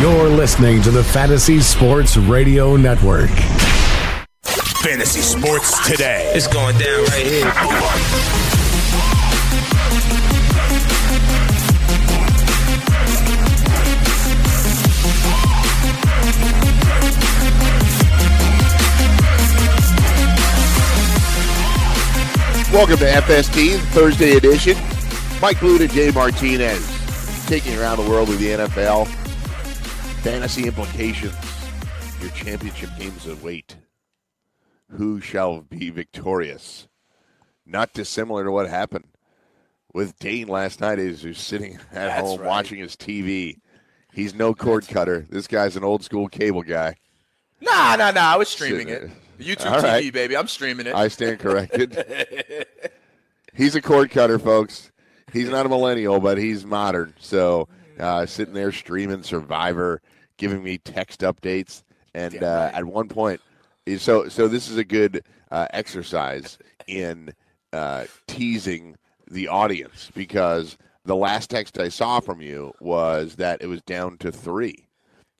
[0.00, 3.30] You're listening to the Fantasy Sports Radio Network.
[4.82, 6.30] Fantasy Sports Today.
[6.34, 7.44] It's going down right here.
[22.70, 24.76] Welcome to FST, Thursday edition.
[25.40, 26.86] Mike Blue and Jay Martinez
[27.46, 29.25] taking you around the world with the NFL.
[30.26, 31.36] Fantasy implications.
[32.20, 33.76] Your championship games await.
[34.90, 36.88] Who shall be victorious?
[37.64, 39.04] Not dissimilar to what happened
[39.94, 42.48] with Dane last night as he was sitting at That's home right.
[42.48, 43.60] watching his TV.
[44.14, 45.24] He's no cord cutter.
[45.30, 46.96] This guy's an old school cable guy.
[47.60, 48.32] Nah, nah, nah.
[48.32, 49.08] I was streaming it.
[49.38, 50.12] YouTube All TV, right.
[50.12, 50.36] baby.
[50.36, 50.94] I'm streaming it.
[50.96, 52.04] I stand corrected.
[53.54, 54.90] he's a cord cutter, folks.
[55.32, 57.14] He's not a millennial, but he's modern.
[57.20, 57.68] So
[58.00, 60.02] uh, sitting there streaming Survivor,
[60.36, 61.82] giving me text updates,
[62.14, 63.40] and uh, at one point,
[63.98, 67.32] so so this is a good uh, exercise in
[67.72, 68.96] uh, teasing
[69.30, 74.18] the audience because the last text I saw from you was that it was down
[74.18, 74.88] to three,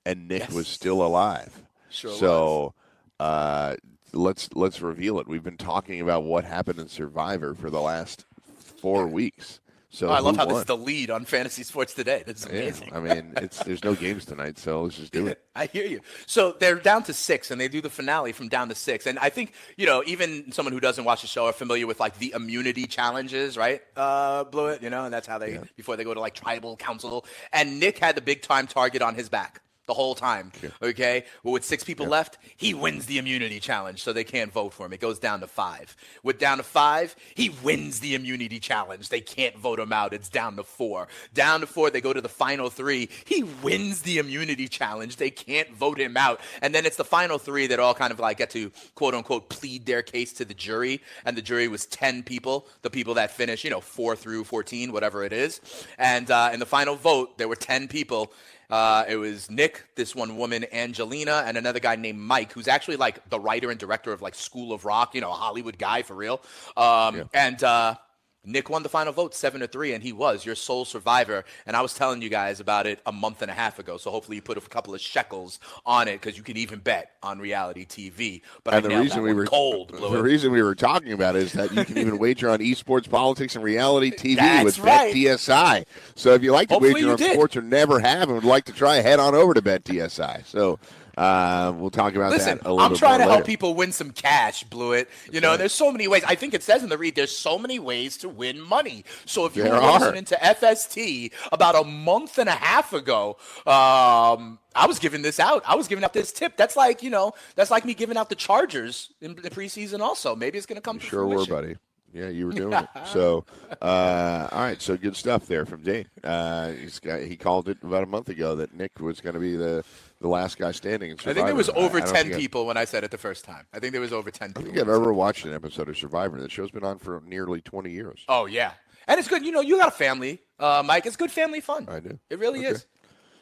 [0.05, 1.63] and Nick was still alive.
[1.89, 2.75] Sure so
[3.21, 3.77] uh,
[4.13, 5.29] let's let's reveal it.
[5.29, 8.27] We've been talking about what happened in Survivor for the last
[8.59, 9.61] four weeks.
[9.97, 12.23] So Oh, I love how this is the lead on Fantasy Sports Today.
[12.27, 12.91] That's is Yeah, amazing.
[12.93, 15.43] I mean, it's there's no games tonight, so let's just do it.
[15.57, 16.03] I hear you.
[16.27, 19.07] So they're down to six, and they do the finale from down to six.
[19.07, 21.99] And I think you know, even someone who doesn't watch the show are familiar with
[21.99, 23.81] like the immunity challenges, right?
[23.97, 27.25] Uh, Blewitt, you know, and that's how they before they go to like tribal council.
[27.55, 30.53] And Nick had the big time target on his back the whole time.
[30.83, 34.73] Okay, well, with six people left, he wins the immunity challenge, so they can't vote
[34.73, 34.93] for him.
[34.93, 35.97] It goes down to five.
[36.23, 39.09] With down to five, he wins the immunity challenge.
[39.09, 40.13] They can't vote him out.
[40.13, 41.07] It's down to four.
[41.35, 43.09] Down to four, they go to the final three.
[43.25, 45.17] He wins the immunity challenge.
[45.17, 46.41] They can't vote him out.
[46.63, 49.49] And then it's the final three that all kind of like get to quote unquote
[49.49, 51.01] plead their case to the jury.
[51.25, 54.93] And the jury was 10 people, the people that finish, you know, four through 14,
[54.93, 55.61] whatever it is.
[55.99, 58.33] And uh, in the final vote, there were 10 people.
[58.71, 62.97] Uh, it was Nick, this one woman, Angelina, and another guy named Mike, who's actually
[62.97, 66.03] like the writer and director of like School of Rock, you know, a Hollywood guy
[66.03, 66.41] for real.
[66.77, 67.97] Um, And uh,
[68.47, 71.45] Nick won the final vote, seven to three, and he was your sole survivor.
[71.67, 74.11] And I was telling you guys about it a month and a half ago, so
[74.11, 77.41] hopefully you put a couple of shekels on it because you can even bet on
[77.41, 78.43] reality TV.
[78.63, 80.23] But and I the reason we were cold, the it.
[80.23, 83.57] reason we were talking about it is that you can even wager on esports, politics,
[83.57, 85.13] and reality TV That's with right.
[85.13, 85.85] BetDSI.
[86.15, 87.33] So if you like to Hopefully wager on did.
[87.33, 90.47] sports or never have and would like to try, head on over to BetDSI.
[90.47, 90.79] So
[91.17, 93.93] uh, we'll talk about Listen, that a little I'm trying to more help people win
[93.93, 95.07] some cash, Blewitt.
[95.33, 96.23] You know, there's so many ways.
[96.27, 99.05] I think it says in the read, there's so many ways to win money.
[99.25, 99.99] So if you There were are.
[99.99, 105.41] listening to FST about a month and a half ago, um, I was giving this
[105.41, 105.63] out.
[105.67, 106.57] I was giving out this tip.
[106.57, 110.37] That's like, you know, that's like me giving out the Chargers in the preseason also.
[110.37, 111.77] Maybe it's going to come to Sure were, buddy.
[112.13, 112.89] Yeah, you were doing it.
[113.07, 113.45] So,
[113.81, 114.81] uh, all right.
[114.81, 116.09] So good stuff there from Dane.
[116.23, 119.41] Uh, he's got, he called it about a month ago that Nick was going to
[119.41, 119.85] be the,
[120.21, 121.11] the last guy standing.
[121.11, 123.05] In I think there was over I don't 10 think I- people when I said
[123.05, 123.67] it the first time.
[123.73, 124.63] I think there was over 10 I people.
[124.65, 126.41] think I've ever watched an episode of Survivor.
[126.41, 128.25] The show's been on for nearly 20 years.
[128.29, 128.73] Oh yeah,
[129.07, 129.45] and it's good.
[129.45, 131.07] You know, you got a family, uh, Mike.
[131.07, 131.87] It's good family fun.
[131.91, 132.19] I do.
[132.31, 132.69] It really Okay.
[132.71, 132.87] is.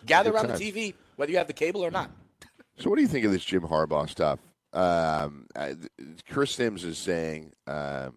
[0.06, 0.58] Gather around times.
[0.60, 2.10] the TV, whether you have the cable or not.
[2.76, 4.40] So, what do you think of this Jim Harbaugh stuff?
[4.72, 5.74] Um, uh,
[6.28, 8.14] Chris Sims is saying um,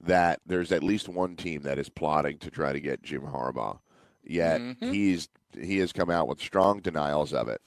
[0.00, 3.78] that there's at least one team that is plotting to try to get Jim Harbaugh.
[4.22, 4.92] Yet Mm-hmm.
[4.92, 5.28] he's
[5.60, 7.60] he has come out with strong denials of it.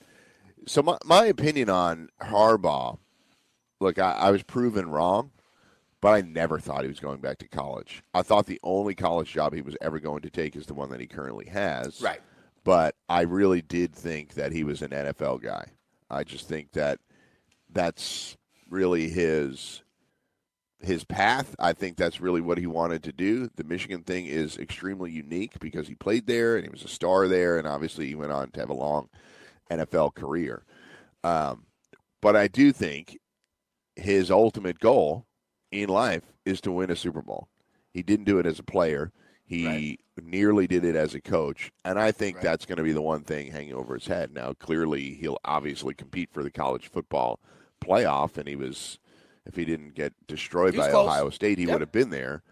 [0.68, 2.98] So, my, my opinion on Harbaugh,
[3.80, 5.32] look, I, I was proven wrong,
[6.02, 8.04] but I never thought he was going back to college.
[8.14, 10.90] I thought the only college job he was ever going to take is the one
[10.92, 12.20] that he currently has Right.
[12.64, 15.68] but I really did think that he was an NFL guy.
[16.10, 17.00] I just think that
[17.72, 18.36] that's
[18.70, 19.84] really his
[20.82, 21.56] his path.
[21.60, 23.50] I think that's really what he wanted to do.
[23.56, 27.28] The Michigan thing is extremely unique because he played there and he was a star
[27.28, 29.10] there, and obviously he went on to have a long
[29.70, 30.64] NFL career.
[31.24, 31.66] Um,
[32.22, 33.18] but I do think
[33.96, 35.26] his ultimate goal
[35.72, 37.48] in life is to win a Super Bowl.
[37.94, 39.12] He didn't do it as a player.
[39.46, 40.00] He Right.
[40.22, 42.44] nearly did it as a coach, and I think Right.
[42.44, 44.32] that's going to be the one thing hanging over his head.
[44.34, 47.40] Now, clearly, he'll obviously compete for the college football
[47.82, 49.00] playoff, and he was,
[49.46, 51.08] if he didn't get destroyed by close.
[51.08, 51.74] Ohio State, he Yep.
[51.74, 52.44] would have been there.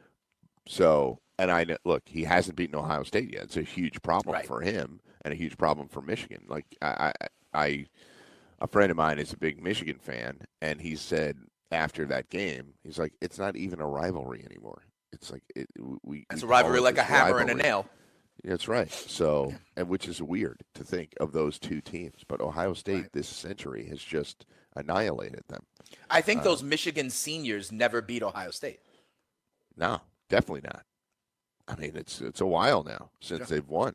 [0.67, 3.43] So, and I know, look, he hasn't beaten Ohio State yet.
[3.43, 4.45] It's a huge problem Right.
[4.45, 6.45] for him and a huge problem for Michigan.
[6.47, 7.85] Like I, I, I,
[8.59, 11.37] a friend of mine is a big Michigan fan, and he said
[11.71, 14.83] after that game, he's like, it's not even a rivalry anymore.
[15.13, 15.67] It's like it,
[16.03, 16.25] we.
[16.31, 17.85] It's a rivalry it like a hammer and a nail.
[18.43, 18.91] That's right.
[18.91, 23.11] So, and which is weird to think of those two teams, but Ohio State Right.
[23.13, 24.45] this century has just
[24.77, 25.63] annihilated them.
[26.09, 28.79] I Uh, think those Michigan seniors never beat Ohio State.
[29.75, 30.83] No, definitely not.
[31.67, 33.93] I mean, it's it's a while now since they've won.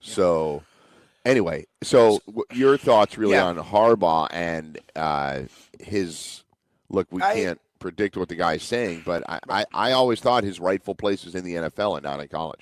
[0.00, 0.62] So,
[1.24, 2.20] anyway, so
[2.52, 3.46] your thoughts really Yeah.
[3.46, 5.42] on Harbaugh and uh,
[5.80, 6.44] his
[6.88, 7.08] look?
[7.10, 10.58] We I- can't predict what the guy's saying, but I, I, I always thought his
[10.60, 12.60] rightful place was in the NFL and not in college.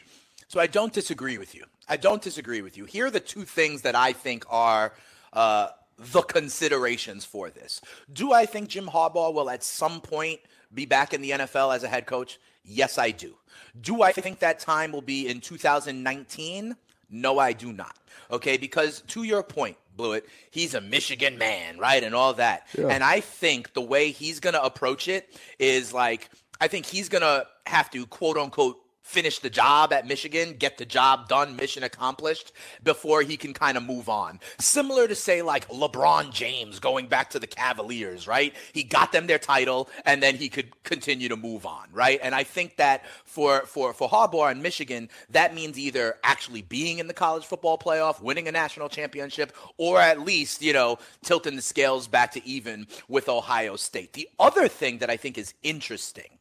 [0.49, 1.65] So I don't disagree with you.
[1.89, 2.85] I don't disagree with you.
[2.85, 4.93] Here are the two things that I think are
[5.33, 7.81] uh, the considerations for this.
[8.13, 10.41] Do I think Jim Harbaugh will at some point
[10.75, 12.39] be back in the NFL as a head coach?
[12.65, 13.35] Yes, I do.
[13.81, 16.77] Do I think that time will be in 2019?
[17.11, 17.97] No, I do not.
[18.31, 22.03] Okay, because to your point, Blewitt, he's a Michigan man, right?
[22.03, 22.67] And all that.
[22.77, 26.29] And I think the way he's going to approach it is like,
[26.61, 30.79] I think he's going to have to quote unquote finish the job at Michigan, get
[30.79, 34.41] the job done, mission accomplished before he can kind of move on.
[34.59, 38.53] Similar to say like LeBron James going back to the Cavaliers, right?
[38.73, 42.19] He got them their title and then he could continue to move on, right?
[42.21, 46.99] And I think that for for for Harbaugh and Michigan, that means either actually being
[46.99, 51.55] in the college football playoff, winning a national championship, or at least, you know, tilting
[51.55, 54.15] the scales back to even with Ohio State.
[54.15, 56.39] The other thing that I think is interesting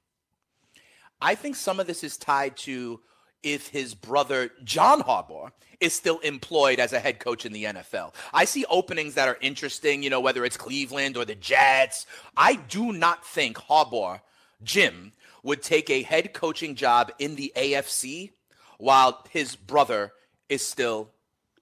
[1.26, 3.02] I think some of this is tied to
[3.42, 5.50] if his brother John Harbaugh
[5.80, 8.14] is still employed as a head coach in the NFL.
[8.32, 12.06] I see openings that are interesting, you know, whether it's Cleveland or the Jets.
[12.38, 14.22] I do not think Harbaugh,
[14.62, 18.34] Jim, would take a head coaching job in the AFC
[18.78, 20.14] while his brother
[20.48, 21.10] is still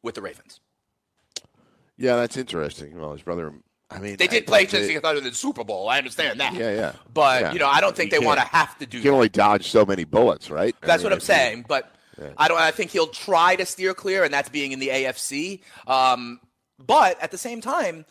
[0.02, 0.60] with the Ravens.
[1.96, 3.00] Yeah, that's interesting.
[3.00, 3.54] Well, his brother.
[3.94, 5.90] I mean, They did I- play since he in the Super Bowl.
[5.90, 6.54] I understand that.
[6.54, 6.92] Yeah, yeah.
[7.14, 7.54] But, Yeah.
[7.54, 9.08] you know, I don't think You they want to have to do You that.
[9.10, 10.76] can only dodge so many bullets, right?
[10.82, 11.66] I That's mean, what I'm if you- saying.
[11.68, 11.94] But
[12.38, 12.60] I don't.
[12.60, 15.62] I think he'll try to steer clear, and that's being in the AFC.
[15.88, 16.40] Um,
[16.80, 18.06] but at the same time,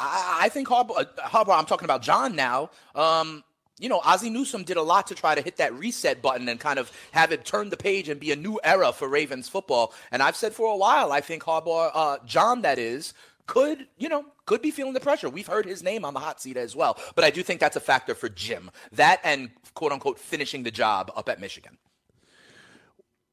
[0.00, 1.58] I, I think Harbaugh, Harbaugh.
[1.58, 2.70] I'm talking about John now.
[2.94, 3.44] Um,
[3.78, 6.58] you know, Ozzie Newsome did a lot to try to hit that reset button and
[6.58, 9.92] kind of have it turn the page and be a new era for Ravens football.
[10.10, 13.12] And I've said for a while, I think Harbaugh, uh, John, that is,
[13.46, 15.28] could you know could be feeling the pressure.
[15.28, 16.98] We've heard his name on the hot seat as well.
[17.14, 18.70] But I do think that's a factor for Jim.
[18.92, 21.78] That and quote unquote finishing the job up at Michigan.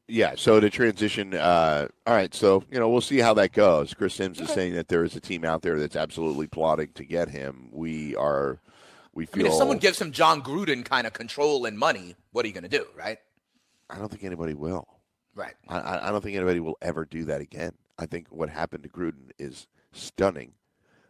[0.07, 3.93] Yeah, so to transition, uh, all right, so, you know, we'll see how that goes.
[3.93, 7.05] Chris Sims is saying that there is a team out there that's absolutely plotting to
[7.05, 7.69] get him.
[7.71, 8.59] We are,
[9.13, 9.43] we I feel.
[9.43, 12.53] mean, if someone gives him Jon Gruden kind of control and money, what are you
[12.53, 13.17] going to do, right?
[13.89, 14.85] I don't think anybody will.
[15.35, 15.53] Right.
[15.69, 17.71] I- I, I don't think anybody will ever do that again.
[17.97, 20.53] I think what happened to Gruden is stunning.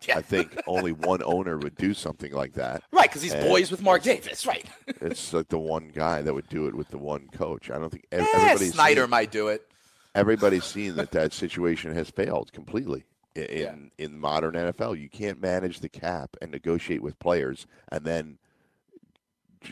[0.07, 0.17] Yeah.
[0.17, 2.83] I think only one owner would do something like that.
[2.91, 4.65] Right, because he's And boys with Mark Davis, right?
[5.01, 7.69] It's like the one guy that would do it with the one coach.
[7.71, 9.65] I don't think ev- Eh, everybody's Snyder seen, might do it.
[10.15, 13.75] everybody's seen that that situation has failed completely in Yeah.
[13.97, 14.99] in modern NFL.
[14.99, 18.37] You can't manage the cap and negotiate with players and then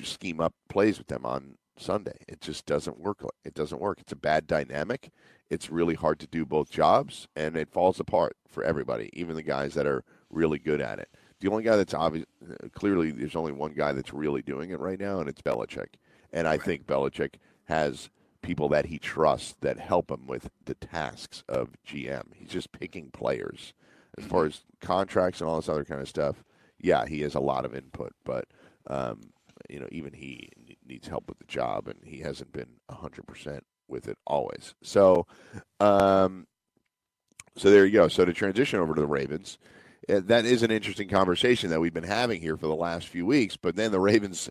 [0.03, 2.17] scheme up plays with them on Sunday.
[2.27, 3.23] It just doesn't work.
[3.43, 3.99] It doesn't work.
[3.99, 5.11] It's a bad dynamic.
[5.49, 9.43] It's really hard to do both jobs, and it falls apart for everybody, even the
[9.43, 11.09] guys that are really good at it.
[11.39, 12.25] The only guy that's obvious,
[12.73, 15.95] clearly, there's only one guy that's really doing it right now, and it's Belichick.
[16.31, 17.35] And I think Belichick
[17.65, 18.09] has
[18.41, 22.33] people that he trusts that help him with the tasks of GM.
[22.35, 23.73] He's just picking players.
[24.17, 26.43] As far as contracts and all this other kind of stuff,
[26.79, 28.45] yeah, he has a lot of input, but
[28.87, 29.21] um,
[29.69, 30.49] you know, even he
[30.91, 34.75] needs help with the job, and he hasn't been hundred percent with it always.
[34.83, 35.25] So,
[35.79, 36.47] um,
[37.57, 38.07] so there you go.
[38.07, 39.57] So to transition over to the Ravens,
[40.09, 43.25] uh, that is an interesting conversation that we've been having here for the last few
[43.25, 43.57] weeks.
[43.57, 44.49] But then the Ravens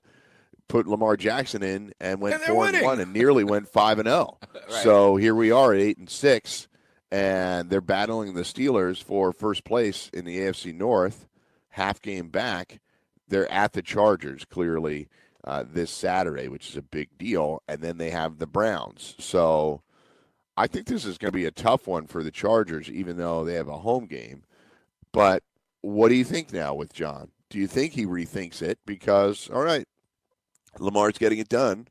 [0.68, 4.08] put Lamar Jackson in and went And four and one, and nearly went five and
[4.08, 4.38] zero.
[4.54, 4.82] Right.
[4.84, 6.68] So here we are at eight and six,
[7.10, 11.26] and they're battling the Steelers for first place in the AFC North,
[11.70, 12.80] half game back.
[13.26, 15.08] They're at the Chargers clearly
[15.44, 19.14] uh, this Saturday, which is a big deal, and then they have the Browns.
[19.18, 19.82] So
[20.56, 23.44] I think this is going to be a tough one for the Chargers, even though
[23.44, 24.42] they have a home game.
[25.12, 25.42] But
[25.80, 27.30] what do you think now with John?
[27.48, 28.78] Do you think he rethinks it?
[28.86, 29.86] Because all right,
[30.78, 31.88] Lamar's getting it done.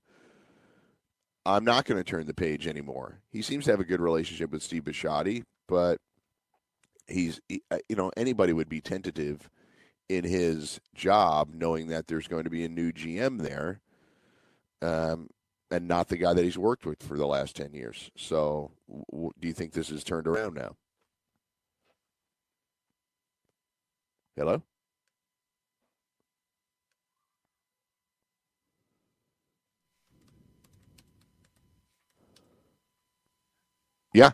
[1.45, 3.21] I'm not going to turn the page anymore.
[3.31, 5.97] He seems to have a good relationship with Steve Bisciotti, but
[7.07, 7.41] he's
[7.71, 9.49] uh, you know anybody would be tentative
[10.09, 13.81] in his job knowing that there's going to be a new GM there,
[14.81, 15.29] um,
[15.71, 18.11] and not the guy that he's worked with for the last ten years.
[18.17, 18.71] So,
[19.11, 20.75] w- do you think this is turned around now?
[24.35, 24.63] Hello.
[34.13, 34.31] Yeah.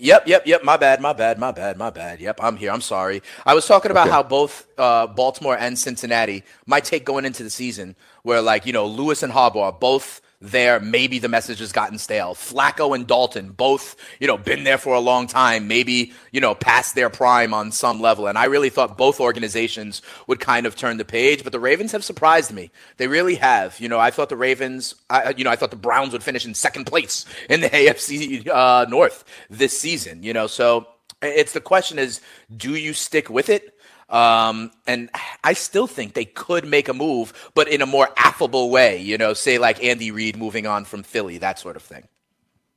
[0.00, 0.64] Yep, yep, yep.
[0.64, 2.20] My bad, my bad, my bad, my bad.
[2.20, 2.72] Yep, I'm here.
[2.72, 3.22] I'm sorry.
[3.46, 4.10] I was talking about Okay.
[4.10, 8.72] how both uh, Baltimore and Cincinnati my take going into the season, where like you
[8.72, 10.80] know Lewis and Harbaugh are both there.
[10.80, 12.34] Maybe the message has gotten stale.
[12.34, 15.68] Flacco and Dalton both you know been there for a long time.
[15.68, 18.26] Maybe you know past their prime on some level.
[18.26, 21.92] And I really thought both organizations would kind of turn the page, but the Ravens
[21.92, 22.70] have surprised me.
[22.96, 23.78] They really have.
[23.80, 24.94] You know, I thought the Ravens.
[25.10, 28.48] I, you know, I thought the Browns would finish in second place in the AFC
[28.48, 30.22] uh, North this season.
[30.22, 30.86] You know, so
[31.20, 32.20] it's the question is,
[32.54, 33.77] do you stick with it?
[34.08, 35.10] Um, and
[35.44, 39.00] I still think they could make a move, but in a more affable way.
[39.00, 42.08] You know, say like Andy Reid moving on from Philly, that sort of thing.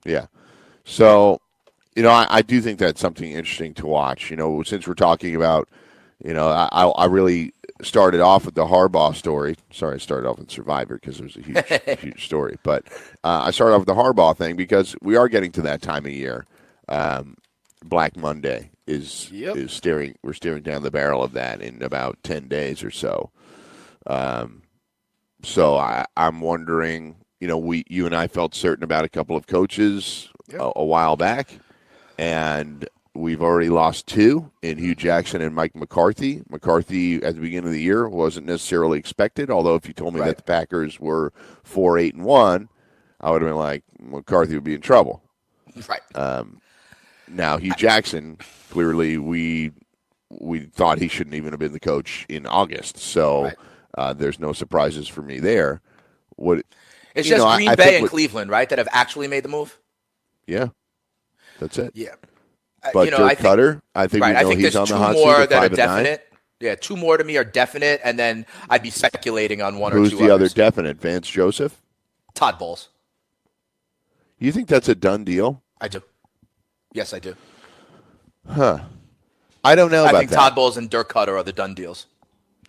[0.06, 0.28] Yeah.
[0.84, 1.40] So,
[1.96, 4.30] you know, I, I do think that's something interesting to watch.
[4.30, 5.70] You know, since we're talking about,
[6.24, 9.56] you know, I, I really started off with the Harbaugh story.
[9.72, 12.58] Sorry, I started off with Survivor because it was a huge, huge story.
[12.64, 12.86] But
[13.24, 16.06] uh, I started off with the Harbaugh thing because we are getting to that time
[16.06, 16.46] of year.
[16.90, 17.38] Um,
[17.84, 19.56] Black Monday is Yep.
[19.56, 20.16] is staring.
[20.24, 23.32] We're staring down the barrel of that in about ten days or so.
[24.08, 24.64] Um,
[25.44, 27.16] so I, I'm wondering.
[27.40, 30.86] You know, we you and I felt certain about a couple of coaches a, a
[30.86, 31.50] while back,
[32.20, 36.44] and we've already lost two in Hue Jackson and Mike McCarthy.
[36.50, 39.50] McCarthy at the beginning of the year wasn't necessarily expected.
[39.50, 40.28] Although if you told me Right.
[40.28, 41.34] that the Packers were
[41.64, 42.70] four eight and one,
[43.20, 45.24] I would have been like McCarthy would be in trouble.
[45.90, 46.02] Right.
[47.28, 48.38] Now Hue Jackson,
[48.70, 49.72] clearly we
[50.30, 52.98] we thought he shouldn't even have been the coach in August.
[52.98, 53.56] So Right.
[53.98, 55.82] uh, there's no surprises for me there.
[56.38, 56.64] What
[57.16, 59.44] it's just know, Green I Bay think and what- Cleveland, right, that have actually made
[59.44, 59.78] the move.
[60.48, 60.70] Yeah,
[61.60, 61.92] that's it.
[61.96, 62.16] Yeah.
[62.84, 64.36] Uh, But you know, Dirk I think, Cutter, I think right.
[64.36, 65.72] we I think he's there's on two the hot seat more at that are five
[65.72, 66.04] and nine.
[66.04, 66.28] definite.
[66.62, 69.96] Yeah, two more to me are definite, and then I'd be speculating on one or
[69.96, 70.02] two.
[70.04, 71.00] Who's the other definite?
[71.02, 71.82] Vance Joseph.
[72.36, 72.90] Todd Bowles.
[74.40, 75.62] You think that's a done deal?
[75.80, 76.02] I do.
[76.94, 77.36] Yes, I do.
[78.48, 78.80] Huh.
[79.64, 80.36] I don't know I think that.
[80.36, 82.08] Todd Bowles and Dirk Koetter are the done deals.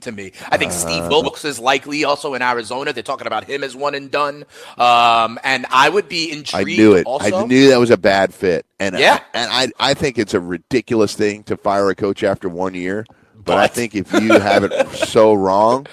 [0.03, 2.93] To me, I think Uh, Steve Wilks is likely also in Arizona.
[2.93, 4.45] They're talking about him as one and done.
[4.77, 6.71] Um, and I would be intrigued.
[6.71, 7.07] I knew it.
[7.07, 8.67] Also, I knew that was a bad fit.
[8.81, 9.21] And Yeah.
[9.33, 13.05] and I I think it's a ridiculous thing to fire a coach after one year.
[13.45, 15.87] But, I think if you have it so wrong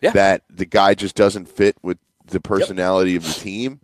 [0.00, 0.10] Yeah.
[0.10, 3.78] that the guy just doesn't fit with the personality of the team,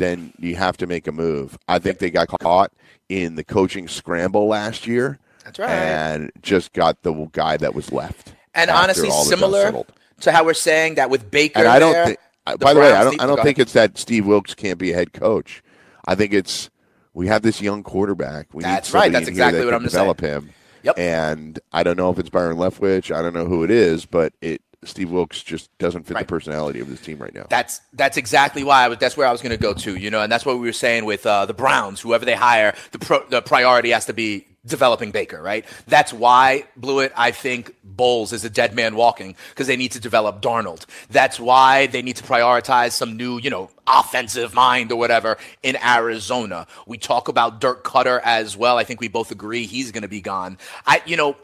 [0.00, 1.56] then you have to make a move.
[1.68, 2.72] I think they got caught
[3.08, 5.18] in the coaching scramble last year.
[5.44, 5.70] That's right.
[5.70, 8.34] And just got the guy that was left.
[8.54, 9.84] and honestly, the similar
[10.20, 11.60] to how we're saying that with Baker.
[11.60, 12.16] And I don't there.
[12.46, 13.20] I- by the way, I don't.
[13.20, 13.60] I don't think ahead.
[13.60, 15.62] it's that Steve Wilks can't be a head coach.
[16.06, 16.68] I think it's
[17.14, 18.48] we have this young quarterback.
[18.52, 19.12] We That's need right.
[19.12, 19.98] That's exactly that what I'm gonna say.
[19.98, 20.50] develop him.
[20.82, 20.98] Yep.
[20.98, 23.14] And I don't know if it's Byron Leftwich.
[23.14, 26.26] I don't know who it is, but it Steve Wilks just doesn't fit Right.
[26.26, 27.46] the personality of this team right now.
[27.50, 28.98] That's that's exactly why I was.
[28.98, 29.94] That's where I was going to go to.
[29.96, 32.00] You know, and that's what we were saying with uh, the Browns.
[32.00, 35.42] Whoever they hire, the pro, the priority has to be developing Baker.
[35.42, 35.66] Right.
[35.86, 37.12] That's why Blewitt.
[37.14, 40.86] I think Bowles is a dead man walking because they need to develop Darnold.
[41.10, 45.76] That's why they need to prioritize some new, you know, offensive mind or whatever in
[45.84, 46.66] Arizona.
[46.86, 48.78] We talk about Dirk Koetter as well.
[48.78, 50.56] I think we both agree he's going to be gone.
[50.86, 51.36] I, you know,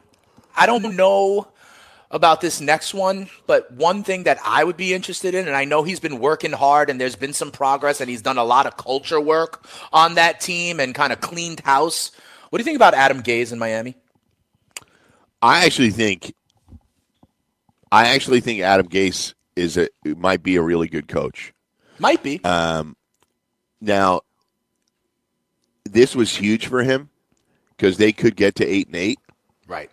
[0.57, 1.49] I don't know
[2.11, 5.65] about this next one, but one thing that I would be interested in, and I
[5.65, 8.67] know he's been working hard and there's been some progress and he's done a lot
[8.67, 12.13] of culture work on that team and kind of cleaned house.
[12.51, 13.97] What do you think about Adam Gase in Miami?
[15.43, 16.33] I actually think.
[17.93, 21.53] I actually think Adam Gase is a might be a really good coach.
[21.99, 22.43] Might be.
[22.45, 22.97] Um,
[23.81, 24.21] Now,
[25.85, 27.11] this was huge for him
[27.71, 29.19] because they could get to eight and eight.
[29.67, 29.91] right.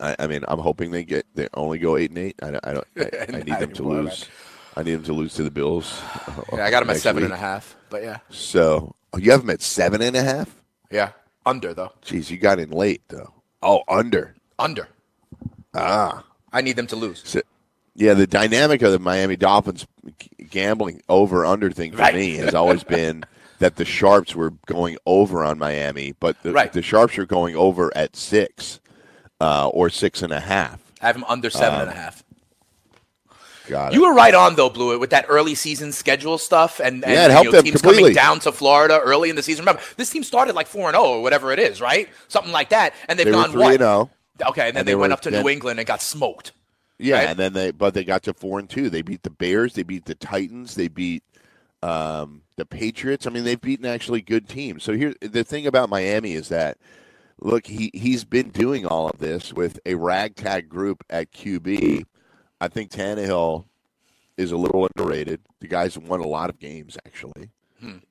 [0.00, 2.36] I, I mean, I'm hoping they get they only go eight and eight.
[2.42, 2.86] I, I don't.
[2.96, 4.28] I, I need them to lose.
[4.76, 6.00] I need them to lose to the Bills.
[6.52, 8.18] Yeah, I got them at seven and a half, but yeah.
[8.30, 10.54] So oh, you have them at seven and a half.
[10.90, 11.10] Yeah.
[11.44, 11.92] Under, though.
[12.04, 13.32] Jeez, you got in late though.
[13.62, 14.34] Oh, under.
[14.58, 14.88] Under.
[15.74, 16.24] Ah.
[16.52, 17.22] I need them to lose.
[17.24, 17.40] So,
[17.94, 19.86] yeah, the dynamic of the Miami Dolphins
[20.50, 22.14] gambling over under thing for Right.
[22.14, 23.24] me has always been
[23.58, 26.72] that the sharps were going over on Miami, but the, Right.
[26.72, 28.78] the sharps are going over at six
[29.40, 30.80] uh, or six and a half.
[31.00, 32.22] I have him under seven and a half.
[33.68, 33.96] Got it.
[33.96, 37.24] You were right on though, Blewitt, with that early season schedule stuff, and, and Yeah,
[37.24, 38.02] it you helped know, them teams completely.
[38.02, 39.62] coming down to Florida early in the season.
[39.64, 42.08] Remember, this team started like four and zero or whatever it is, right?
[42.28, 43.74] Something like that, and they've They gone 3 what?
[43.74, 44.10] and oh.
[44.38, 44.50] 0.
[44.50, 46.00] Okay, and then And they, they went were- up to then- New England and got
[46.00, 46.52] smoked.
[47.00, 47.28] Yeah, Right.
[47.28, 48.90] and then they but they got to four and two.
[48.90, 49.74] They beat the Bears.
[49.74, 50.74] They beat the Titans.
[50.74, 51.22] They beat
[51.80, 53.24] um, the Patriots.
[53.24, 54.82] I mean, they've beaten actually good teams.
[54.82, 56.76] So here, the thing about Miami is that
[57.40, 62.04] look, he he's been doing all of this with a ragtag group at QB.
[62.60, 63.64] I think Tannehill
[64.36, 65.40] is a little underrated.
[65.60, 67.50] The guy's won a lot of games actually.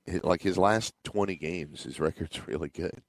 [0.06, 3.02] His- Like his last twenty games, his record's really good.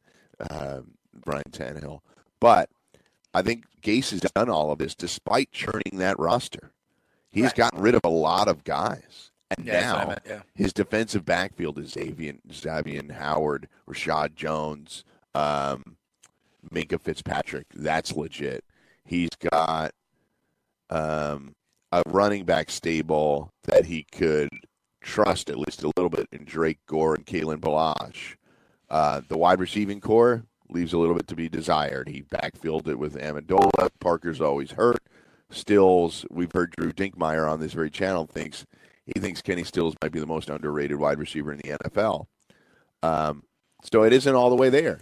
[0.51, 0.93] Um,
[1.25, 2.01] Brian Tannehill,
[2.41, 2.71] but
[3.35, 6.71] I think Gase has done all of this despite churning that roster.
[7.31, 7.55] He's Right.
[7.57, 9.31] gotten rid of a lot of guys.
[9.51, 10.43] And Yeah, that's what I now meant, yeah.
[10.55, 15.97] his defensive backfield is Xavier, Xavier Howard, Reshad Jones, um,
[16.73, 17.67] Minkah Fitzpatrick.
[17.75, 18.65] That's legit.
[19.05, 19.93] He's got
[20.91, 21.55] um,
[21.93, 24.49] a running back stable that he could
[25.01, 28.37] trust at least a little bit in Drake Gore and Kalen Ballage.
[28.91, 32.09] Uh, the wide receiving core leaves a little bit to be desired.
[32.09, 33.89] He backfilled it with Amendola.
[34.01, 34.99] Parker's always hurt.
[35.51, 38.67] Stills, we've heard Drew Dinkmeyer on this very channel thinks
[39.07, 42.27] he thinks Kenny Stills might be the most underrated wide receiver in the NFL.
[43.03, 43.45] Um,
[43.83, 45.01] so it isn't all the way there.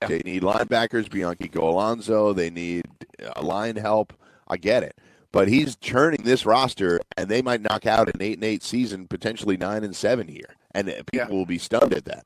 [0.00, 0.08] Yeah.
[0.08, 2.32] They need linebackers, Bianchi Alonso.
[2.32, 2.86] They need
[3.22, 4.12] uh, line help.
[4.48, 4.98] I get it,
[5.32, 9.06] but he's churning this roster, and they might knock out an eight and eight season,
[9.06, 11.28] potentially nine and seven here, and uh, people Yeah.
[11.28, 12.24] will be stunned at that.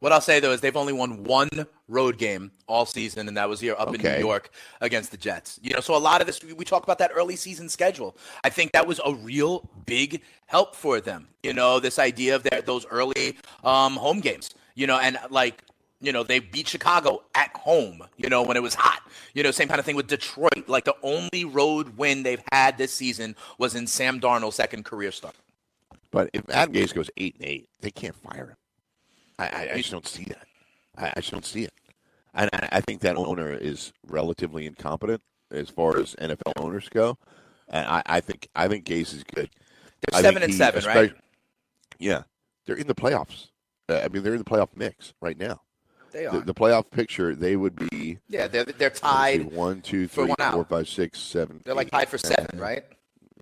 [0.00, 1.48] What I'll say though is they've only won one
[1.88, 4.50] road game all season, and that was here up in New York
[4.82, 5.58] against the Jets.
[5.62, 8.14] You know, so a lot of this we we talk about that early season schedule.
[8.44, 11.28] I think that was a real big help for them.
[11.42, 14.50] You know, this idea of their those early um, home games.
[14.74, 15.64] You know, and like
[16.06, 18.04] you know they beat Chicago at home.
[18.16, 19.02] You know, when it was hot.
[19.34, 20.68] You know, same kind of thing with Detroit.
[20.68, 25.10] Like the only road win they've had this season was in Sam Darnold's second career
[25.10, 25.34] start.
[26.12, 28.56] But if Adam Gase goes eight and eight, they can't fire him.
[29.38, 30.46] I, I, I just don't see that.
[30.96, 31.72] I, I just don't see it.
[32.32, 37.18] And I, I think that owner is relatively incompetent as far as NFL owners go.
[37.68, 39.50] And I, I think I think Gase is good.
[40.08, 41.12] They're seven and he- seven, right?
[41.98, 42.22] Yeah,
[42.64, 43.48] they're in the playoffs.
[43.88, 45.62] Uh, I mean, they're in the playoff mix right now.
[46.16, 46.40] They The, are.
[46.40, 49.52] the playoff picture, they would be yeah, they're they're see, tied.
[49.52, 50.54] one, two, three, one out.
[50.54, 51.60] four, five, six, seven.
[51.64, 52.62] They're like eight, tied for seven, nine.
[52.62, 52.84] right?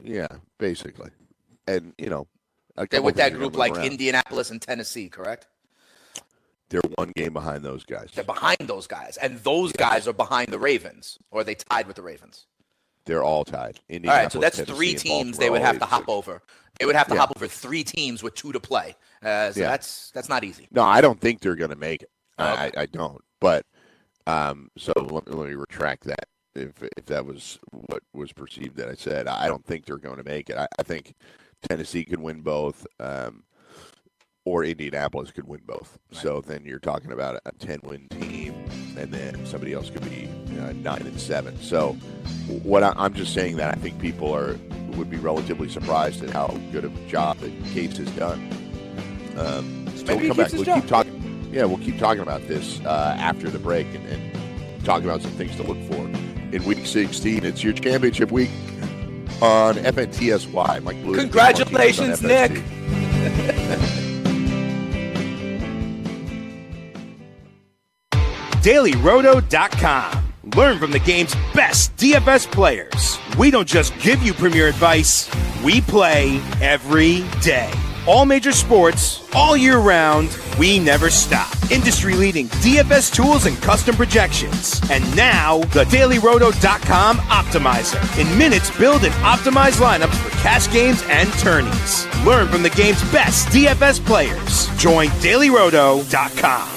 [0.03, 0.27] Yeah,
[0.59, 1.11] basically.
[1.69, 2.27] And you know,
[2.91, 3.87] They're with that group like around.
[3.87, 5.47] Indianapolis and Tennessee, correct?
[6.71, 8.09] They're one game behind those guys.
[8.13, 11.87] They're behind those guys, and those guys are behind the Ravens, or are they tied
[11.87, 12.47] with the Ravens?
[13.05, 13.79] They're all tied.
[13.93, 16.09] All right, so that's Tennessee, three teams they would have to hop six.
[16.09, 16.43] over.
[16.81, 17.21] They would have to Yeah.
[17.21, 18.97] hop over three teams with two to play.
[19.23, 19.69] Uh, so Yeah.
[19.69, 20.67] that's that's not easy.
[20.73, 22.11] No, I don't think they're going to make it.
[22.39, 23.23] Oh, I, I don't.
[23.41, 23.67] But
[24.27, 26.29] um, so let, let me retract that.
[26.55, 30.19] If if that was what was perceived that I said, I don't think they're going
[30.19, 30.57] to make it.
[30.57, 31.15] I, I think
[31.69, 33.43] Tennessee could win both, um,
[34.45, 35.99] or Indianapolis could win both.
[36.13, 38.55] So then you're talking about a ten win team,
[38.97, 40.29] and then somebody else could be
[40.61, 41.61] uh, nine and seven.
[41.61, 41.95] So
[42.63, 44.57] what I, I'm just saying that I think people are
[44.97, 48.49] would be relatively surprised at how good of a job that Gase has done.
[49.37, 50.53] Um, so we'll come back.
[50.53, 50.81] We'll job.
[50.81, 51.21] keep talking.
[51.55, 55.31] Yeah, we'll keep talking about this uh, after the break and, and talking about some
[55.31, 56.05] things to look for
[56.53, 57.45] in Week 16.
[57.45, 58.51] It's your championship week
[59.41, 60.83] on FNTSY.
[60.83, 61.15] Mike Blue.
[61.15, 62.51] Congratulations, Nick.
[68.65, 70.33] DailyRoto.com.
[70.57, 73.17] Learn from the game's best DFS players.
[73.39, 75.31] We don't just give you premier advice,
[75.63, 77.73] we play every day.
[78.07, 81.51] All major sports, all year round, we never stop.
[81.71, 84.79] Industry leading DFS tools and custom projections.
[84.91, 88.21] And now, the DailyRoto.com Optimizer.
[88.21, 92.07] In minutes, build and optimize lineups for cash games and tourneys.
[92.27, 94.69] Learn from the game's best DFS players.
[94.77, 96.69] Join DailyRoto.com.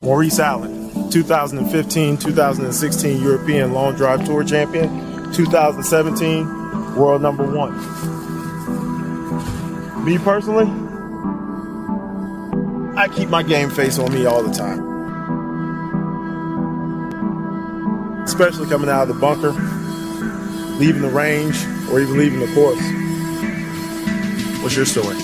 [0.00, 4.88] Maurice Allen, 2015 2016 European Long Drive Tour champion,
[5.32, 8.23] 2017 world number one.
[10.04, 10.66] Me personally,
[12.94, 14.92] I keep my game face on me all the time.
[18.22, 19.52] Especially coming out of the bunker,
[20.78, 21.56] leaving the range,
[21.90, 22.82] or even leaving the course.
[24.62, 25.16] What's your story?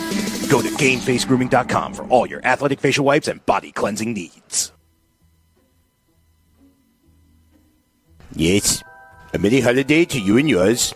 [0.49, 4.73] Go to GameFaceGrooming.com for all your athletic facial wipes and body cleansing needs.
[8.35, 8.83] Yes,
[9.35, 10.95] a merry holiday to you and yours.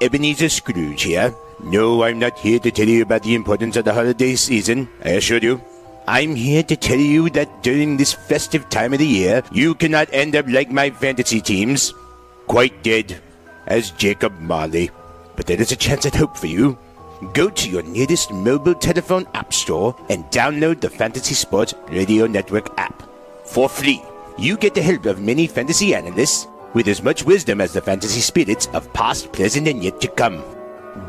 [0.00, 1.34] Ebenezer Scrooge here.
[1.62, 5.10] No, I'm not here to tell you about the importance of the holiday season, I
[5.10, 5.60] assure you.
[6.06, 10.08] I'm here to tell you that during this festive time of the year, you cannot
[10.12, 11.92] end up like my fantasy teams.
[12.46, 13.20] Quite dead,
[13.66, 14.90] as Jacob Marley.
[15.36, 16.78] but there is a chance at hope for you.
[17.32, 22.72] Go to your nearest mobile telephone app store and download the Fantasy Sports Radio Network
[22.78, 23.02] app
[23.44, 24.02] for free.
[24.38, 28.20] You get the help of many fantasy analysts with as much wisdom as the fantasy
[28.20, 30.42] spirits of past, present, and yet to come.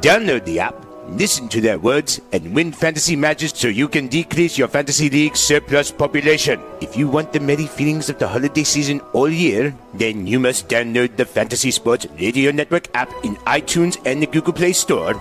[0.01, 0.75] Download the app,
[1.09, 5.35] listen to their words, and win fantasy matches so you can decrease your fantasy league
[5.35, 6.61] surplus population.
[6.81, 10.69] If you want the merry feelings of the holiday season all year, then you must
[10.69, 15.19] download the Fantasy Sports Radio Network app in iTunes and the Google Play Store.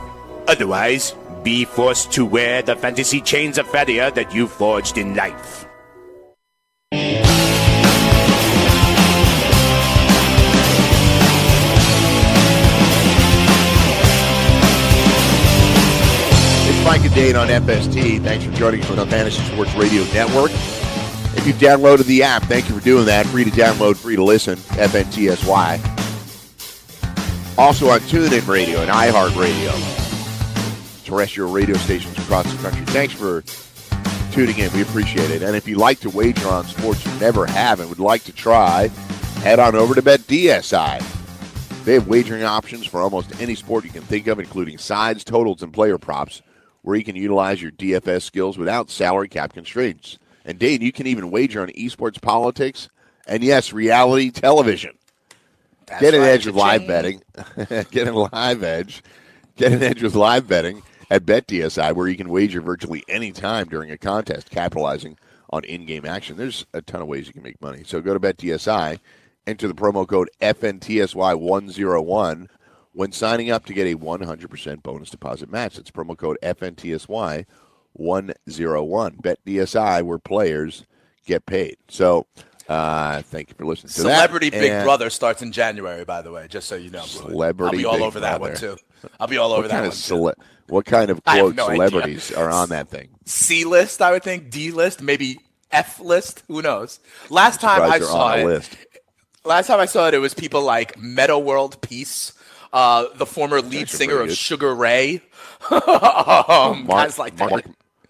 [0.49, 5.67] Otherwise, be forced to wear the fantasy chains of failure that you forged in life.
[16.87, 18.23] Mike and Dane on FST.
[18.23, 20.53] Thanks for joining us on the Fantasy Sports Radio Network.
[21.37, 23.27] If you've downloaded the app, thank you for doing that.
[23.27, 24.57] Free to download, free to listen.
[24.57, 25.81] FNTSY.
[27.59, 29.73] Also on TuneIn Radio and iHeartRadio.
[31.05, 32.87] Terrestrial radio stations across the country.
[32.87, 33.43] Thanks for
[34.31, 34.73] tuning in.
[34.73, 35.43] We appreciate it.
[35.43, 38.33] And if you like to wager on sports you never have and would like to
[38.33, 38.91] try,
[39.43, 41.05] head on over to BetDSI.
[41.85, 45.63] They have wagering options for almost any sport you can think of, including sides, totals,
[45.63, 46.43] and player props,
[46.87, 50.21] where you can utilize your DFS skills without salary cap constraints.
[50.45, 52.89] And Dane, you can even wager on esports politics
[53.27, 54.97] and yes, reality television.
[55.87, 57.25] That's Get an right, edge with live betting.
[57.91, 59.03] Get a live edge.
[59.57, 63.67] Get an edge with live betting at BetDSI, where you can wager virtually any time
[63.67, 65.19] during a contest, capitalizing
[65.51, 66.37] on in-game action.
[66.37, 67.83] There's a ton of ways you can make money.
[67.85, 69.01] So go to BetDSI,
[69.45, 72.47] enter the promo code FNTSY101
[72.97, 75.77] when signing up to get a 100% bonus deposit match.
[75.77, 77.47] That's promo code FNTSY101.
[78.39, 80.85] BetDSI, where players
[81.27, 81.77] get paid.
[81.89, 82.27] So
[82.69, 84.15] uh, thank you for listening to that.
[84.15, 87.03] Celebrity Big And- Brother starts in January, by the way, just so you know.
[87.03, 88.77] Celebrity I'll be all Big over that one too.
[89.21, 89.93] I'll be all over What that kind one.
[89.93, 90.35] cele-
[90.69, 91.89] what kind of quote no idea.
[91.89, 93.09] celebrities are on that thing?
[93.25, 94.51] C list, I would think.
[94.51, 95.39] D list, maybe
[95.71, 96.43] F list.
[96.49, 96.99] Who knows?
[97.31, 98.77] Last time I saw it, list.
[99.45, 102.33] last time I saw it, it was people like Metta World Peace,
[102.73, 104.33] uh, the former lead singer of.
[104.33, 105.23] Sugar Ray,
[105.71, 107.51] um, guys like that.
[107.51, 107.65] Mark,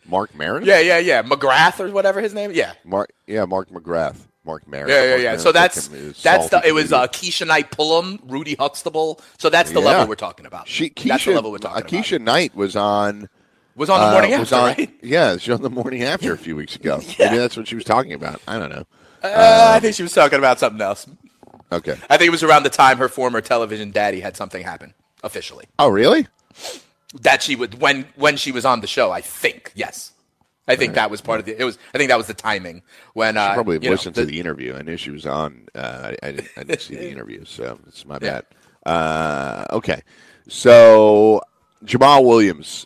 [0.08, 0.64] Mark Maron?
[0.64, 1.22] Yeah, yeah, yeah.
[1.22, 2.52] McGrath or whatever his name.
[2.52, 2.72] Yeah.
[2.84, 4.16] Mark, yeah, Mark McGrath.
[4.44, 4.88] Mark Maron.
[4.88, 5.28] Yeah, yeah, Mark yeah.
[5.30, 5.88] Maron So that's.
[6.22, 7.08] That's the it was uh.
[7.08, 9.20] Keshia Knight Pulliam, Rudy Huxtable.
[9.38, 9.86] So that's the Yeah.
[9.86, 10.68] level we're talking about.
[10.68, 11.90] She, Keshia, that's the level we're talking uh, about.
[12.04, 13.28] Keshia Knight was on.
[13.74, 14.94] was on the uh, morning was after, on- right?
[15.02, 17.00] Yeah, she was on the morning after a few weeks ago.
[17.18, 18.40] Maybe that's what she was talking about.
[18.46, 18.84] I don't know.
[19.22, 21.06] Uh, I think she was talking about something else.
[21.76, 21.96] Okay.
[22.10, 25.66] I think it was around the time her former television daddy had something happen officially.
[25.78, 26.26] Oh, really?
[27.22, 29.10] That she would when when she was on the show.
[29.10, 30.12] I think yes.
[30.68, 31.58] I think that was part of the.
[31.60, 31.78] It was.
[31.94, 32.82] I think that was the timing
[33.14, 33.36] when.
[33.36, 34.74] Uh, probably you know, listened to the interview.
[34.74, 35.68] I knew she was on.
[35.74, 38.40] Uh, I, I, didn't, I didn't see the interview, so it's my Yeah.
[38.40, 38.46] bad.
[38.84, 40.02] Uh, okay,
[40.48, 41.40] so
[41.84, 42.84] Jamaal Williams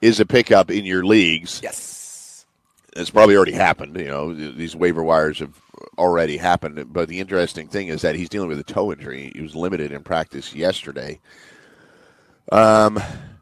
[0.00, 1.60] is a pickup in your leagues.
[1.62, 1.99] Yes.
[2.96, 3.96] It's probably already happened.
[3.96, 5.60] You know, these waiver wires have
[5.98, 6.92] already happened.
[6.92, 9.30] But the interesting thing is that he's dealing with a toe injury.
[9.34, 11.20] He was limited in practice yesterday.
[12.52, 12.98] Um,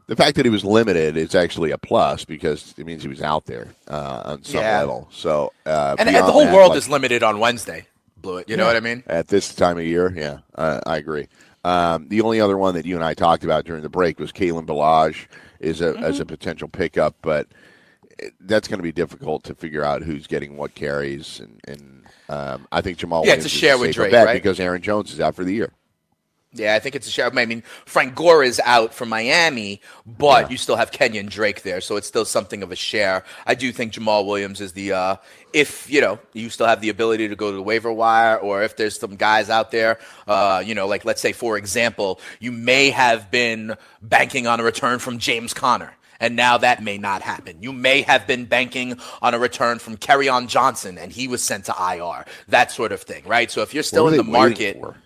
[0.07, 3.21] the fact that he was limited is actually a plus because it means he was
[3.21, 4.79] out there uh, on some Yeah.
[4.79, 5.07] level.
[5.11, 7.87] So, uh, And, and the whole that, world like- is limited on Wednesday.
[8.21, 8.49] Blewitt.
[8.49, 9.01] You know what I mean?
[9.07, 10.13] at this time of year.
[10.13, 11.27] Yeah, uh, I agree.
[11.63, 14.33] Um, the only other one that you and I talked about during the break was
[14.33, 15.27] Kalen Ballage
[15.61, 17.47] is a as a potential pickup, but
[18.41, 22.67] that's going to be difficult to figure out who's getting what carries, and, and um,
[22.71, 24.33] I think Jamaal Yeah, Williams it's a is share with Drake, right?
[24.33, 25.71] because Aaron Jones is out for the year.
[26.51, 27.31] Yeah, I think it's a share.
[27.31, 31.79] I mean, Frank Gore is out from Miami, but you still have Kenyon Drake there,
[31.79, 33.23] so it's still something of a share.
[33.45, 35.15] I do think Jamaal Williams is the uh,
[35.53, 38.63] if you know you still have the ability to go to the waiver wire, or
[38.63, 42.51] if there's some guys out there, uh, you know, like let's say for example, you
[42.51, 45.93] may have been banking on a return from James Conner.
[46.19, 47.61] And now that may not happen.
[47.61, 51.65] You may have been banking on a return from Kerryon Johnson, and he was sent
[51.65, 52.25] to IR.
[52.49, 53.49] That sort of thing, right?
[53.49, 54.97] So if you're still in the market, for?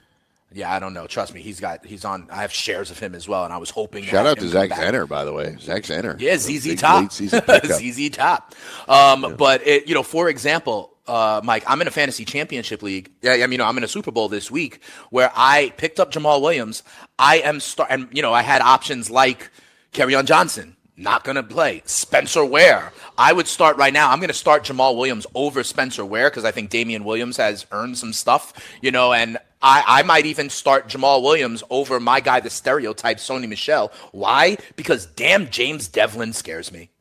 [0.52, 1.08] yeah, I don't know.
[1.08, 2.28] Trust me, he's got he's on.
[2.32, 4.04] I have shares of him as well, and I was hoping.
[4.04, 4.70] Shout out to Zach.
[4.72, 5.56] Zenner, by the way.
[5.60, 6.20] Zach Zenner.
[6.20, 7.02] Yeah, ZZ Top.
[7.02, 7.80] late season pickup.
[7.82, 8.56] ZZ Top.
[8.88, 13.12] Um, But it, you know, for example, uh, Mike, I'm in a fantasy championship league.
[13.22, 16.00] Yeah, I mean, you know, I'm in a Super Bowl this week where I picked
[16.00, 16.84] up Jamaal Williams.
[17.20, 19.52] I am start, and you know, I had options like
[20.00, 20.76] on Johnson.
[20.96, 21.82] Not going to play.
[21.86, 22.94] Spencer Ware.
[23.18, 24.12] I would start right now.
[24.12, 27.66] I'm going to start Jamaal Williams over Spencer Ware because I think Damien Williams has
[27.72, 32.20] earned some stuff, you know, and I, I might even start Jamaal Williams over my
[32.20, 33.92] guy, the stereotype, Sony Michel.
[34.12, 34.58] Why?
[34.76, 36.92] Because damn James Develin scares me.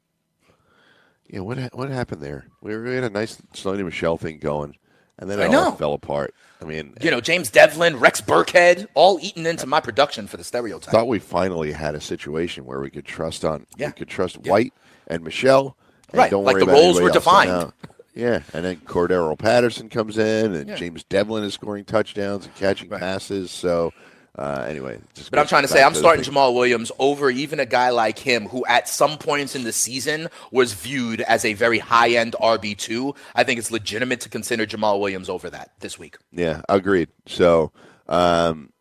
[1.28, 2.46] Yeah, what what happened there?
[2.60, 4.76] We, were, we had a nice Sony Michel thing going,
[5.18, 6.34] and then I it all fell apart.
[6.62, 10.44] I mean, You know, James Develin, Rex Burkhead, all eaten into my production for the
[10.44, 10.92] stereotype.
[10.92, 13.88] thought we finally had a situation where we could trust on Yeah.
[13.88, 14.72] we could trust White
[15.08, 15.76] and Michel.
[16.10, 17.72] And Right, Don't like worry the roles were defined.
[18.14, 20.76] Yeah, and then Cordarrelle Patterson comes in, and Yeah.
[20.76, 23.00] James Develin is scoring touchdowns and catching Right.
[23.00, 23.50] passes.
[23.50, 23.92] So,
[24.38, 26.24] uh, anyway, just But I'm trying to say I'm the starting.
[26.24, 30.28] Jamaal Williams over even a guy like him who at some points in the season
[30.50, 33.14] was viewed as a very high-end RB2.
[33.34, 36.16] I think it's legitimate to consider Jamaal Williams over that this week.
[36.32, 37.10] Yeah, agreed.
[37.26, 37.72] So,
[38.08, 38.72] um,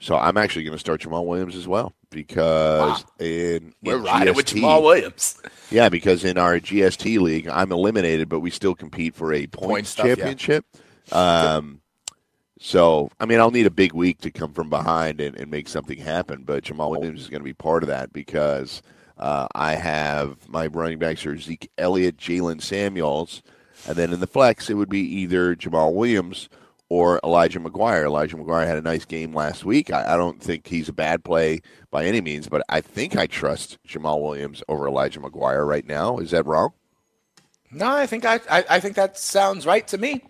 [0.00, 4.34] so I'm actually going to start Jamaal Williams as well because in, We're in riding
[4.34, 5.40] with Jamal Williams.
[5.68, 9.66] Yeah, because in our GST league, I'm eliminated, but we still compete for a points
[9.66, 10.14] Point stuff, yeah.
[10.14, 10.64] championship.
[11.10, 11.80] Um,
[12.58, 15.68] so, I mean, I'll need a big week to come from behind and, and make
[15.68, 18.82] something happen, but Jamaal Williams is going to be part of that because
[19.18, 23.42] uh, I have my running backs are Zeke Elliott, Jaylen Samuels,
[23.86, 26.48] and then in the flex, it would be either Jamaal Williams
[26.88, 28.04] or Elijah McGuire.
[28.04, 29.92] Elijah McGuire had a nice game last week.
[29.92, 33.26] I, I don't think he's a bad play by any means, but I think I
[33.26, 36.18] trust Jamaal Williams over Elijah McGuire right now.
[36.18, 36.72] Is that wrong?
[37.70, 40.22] No, I think I, I I think that sounds right to me.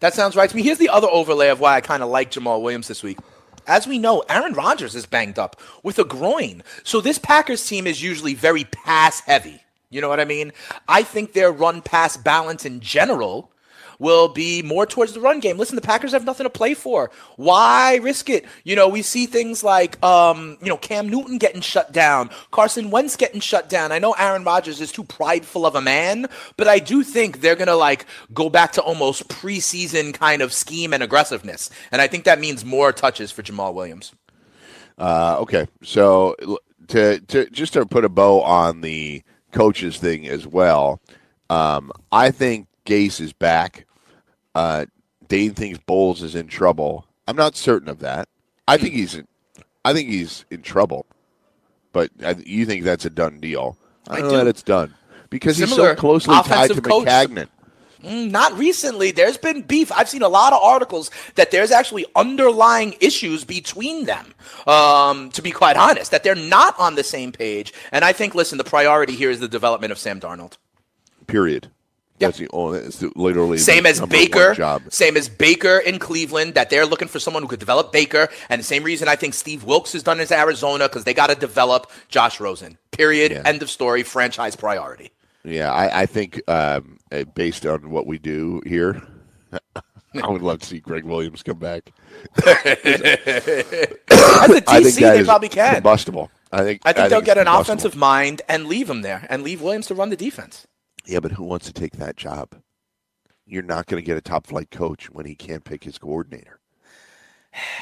[0.00, 0.62] That sounds right to me.
[0.62, 3.18] Here's the other overlay of why I kind of like Jamaal Williams this week.
[3.66, 6.62] As we know, Aaron Rodgers is banged up with a groin.
[6.82, 9.60] So this Packers team is usually very pass heavy.
[9.90, 10.52] You know what I mean?
[10.88, 13.51] I think their run pass balance in general
[14.02, 15.56] will be more towards the run game.
[15.56, 17.10] Listen, the Packers have nothing to play for.
[17.36, 18.44] Why risk it?
[18.64, 22.90] You know, we see things like, um, you know, Cam Newton getting shut down, Carson
[22.90, 23.92] Wentz getting shut down.
[23.92, 27.56] I know Aaron Rodgers is too prideful of a man, but I do think they're
[27.56, 31.70] going to like go back to almost preseason kind of scheme and aggressiveness.
[31.92, 34.12] And I think that means more touches for Jamaal Williams.
[34.98, 36.36] Uh, okay, so
[36.88, 41.00] to to just to put a bow on the coaches thing as well,
[41.50, 43.86] um, I think Gase is back.
[44.54, 44.86] Uh,
[45.28, 47.06] Dane thinks Bowles is in trouble.
[47.26, 48.28] I'm not certain of that.
[48.68, 49.26] I think he's in,
[49.84, 51.06] I think he's in trouble,
[51.92, 53.76] but I, you think that's a done deal.
[54.08, 54.36] I I don't know do.
[54.38, 54.94] that it's done
[55.30, 57.06] because he's so closely tied to coach.
[57.06, 57.48] Maccagnan.
[58.02, 59.12] Mm, Not recently.
[59.12, 59.92] There's been beef.
[59.92, 64.34] I've seen a lot of articles that there's actually underlying issues between them.
[64.66, 67.72] Um, to be quite honest, that they're not on the same page.
[67.92, 70.56] And I think, listen, the priority here is the development of Sam Darnold.
[71.28, 71.70] Period.
[72.26, 72.80] That's the only.
[72.80, 74.54] It's literally Same as Baker.
[74.54, 74.82] Job.
[74.90, 76.54] Same as Baker in Cleveland.
[76.54, 78.28] That they're looking for someone who could develop Baker.
[78.48, 81.28] And the same reason I think Steve Wilks has done is Arizona because they got
[81.28, 82.78] to develop Josh Rosen.
[82.90, 83.32] Period.
[83.32, 83.42] Yeah.
[83.44, 84.02] End of story.
[84.02, 85.10] Franchise priority.
[85.44, 89.02] Yeah, I, I think um, uh, based on what we do here,
[90.22, 91.90] I would love to see Gregg Williams come back.
[92.36, 95.76] As a I think DC, they probably can.
[95.76, 96.30] combustible.
[96.52, 96.82] I think.
[96.84, 99.86] I think they'll it's get an offensive mind and leave him there and leave Williams
[99.88, 100.66] to run the defense.
[101.06, 102.54] Yeah, but who wants to take that job?
[103.46, 106.60] You're not going to get a top flight coach when he can't pick his coordinator.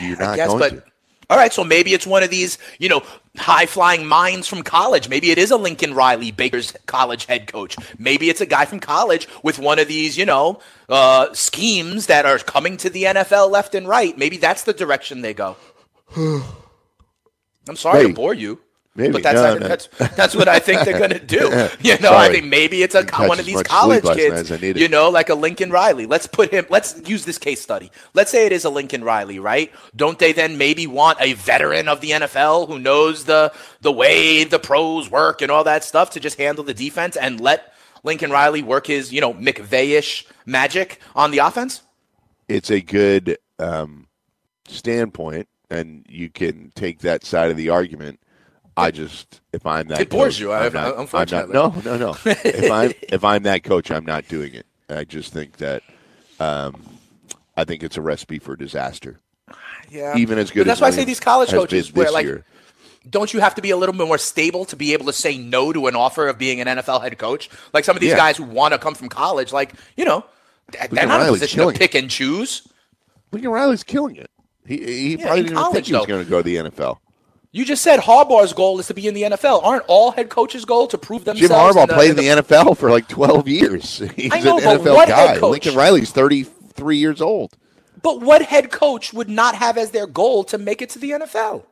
[0.01, 0.83] You're not guess, going but to.
[1.29, 3.03] all right, so maybe it's one of these, you know,
[3.37, 5.09] high flying minds from college.
[5.09, 7.77] Maybe it is a Lincoln Riley, Baker's college head coach.
[7.99, 12.27] Maybe it's a guy from college with one of these, you know, uh, schemes that
[12.27, 14.17] are coming to the NFL left and right.
[14.19, 15.57] Maybe that's the direction they go.
[16.17, 18.13] I'm sorry Maybe.
[18.13, 18.61] to bore you.
[18.97, 19.13] Maybe.
[19.13, 19.69] But that's, No, I- no.
[19.69, 21.69] that's that's what I think they're gonna do.
[21.81, 22.35] You know, I Sorry.
[22.35, 24.77] think maybe it's a one of these college sleep last night kids.
[24.77, 24.81] I.
[24.81, 26.07] You know, like a Lincoln Riley.
[26.07, 26.67] Let's put him.
[26.71, 27.93] Let's use this case study.
[28.15, 29.73] Let's say it is a Lincoln Riley, right?
[29.95, 34.43] Don't they then maybe want a veteran of the NFL who knows the the way
[34.43, 37.73] the pros work and all that stuff to just handle the defense and let
[38.03, 41.83] Lincoln Riley work his you know McVay-ish magic on the offense?
[42.49, 44.09] It's a good um,
[44.67, 48.19] standpoint, and you can take that side of the argument.
[48.81, 51.57] I just, if I'm that, It bores coach, you, I'm not, unfortunately.
[51.59, 52.17] I'm not, no, no, no.
[52.25, 54.67] if I'm if I'm that coach, I'm not doing it.
[54.89, 55.83] I just think that
[56.41, 56.83] um,
[57.57, 59.21] I think it's a recipe for disaster.
[59.91, 62.15] Yeah, Even as But good that's as why I say these college coaches, where this
[62.15, 62.45] like year.
[63.09, 65.37] don't you have to be a little bit more stable to be able to say
[65.39, 67.51] no to an offer of being an NFL head coach?
[67.73, 68.17] Like some of these Yeah.
[68.17, 70.25] guys who want to come from college, like you know,
[70.73, 71.79] they're Lincoln not in a position to killing it.
[71.81, 72.67] pick and choose.
[73.33, 74.31] Lincoln Riley's killing it.
[74.67, 76.99] He he Yeah, probably didn't even think he was going to go to the NFL.
[77.53, 79.65] You just said Harbaugh's goal is to be in the NFL.
[79.65, 81.51] Aren't all head coaches' goal to prove themselves?
[81.75, 81.83] Jim?
[81.83, 83.99] Harbaugh in the- played in in the NFL for like 12 years.
[84.17, 85.39] He's I know, an but NFL what head guy.
[85.39, 85.51] coach?
[85.51, 87.57] Lincoln Riley's 33 years old.
[88.03, 91.11] But what head coach would not have as their goal to make it to the
[91.11, 91.65] NFL?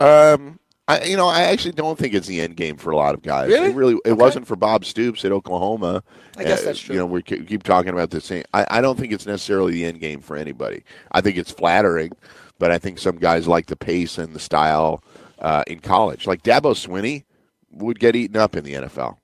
[0.00, 3.14] Um, I you know I actually don't think it's the end game for a lot
[3.14, 3.48] of guys.
[3.48, 3.70] Really?
[3.70, 6.02] It really it wasn't for Bob Stoops at Oklahoma.
[6.36, 6.94] I guess Uh, that's true.
[6.94, 8.44] You know we keep talking about the same.
[8.54, 10.84] I, I don't think it's necessarily the end game for anybody.
[11.12, 12.12] I think it's flattering,
[12.58, 15.02] but I think some guys like the pace and the style
[15.38, 16.26] uh, in college.
[16.26, 17.24] Like Dabo Swinney
[17.70, 19.16] would get eaten up in the NFL,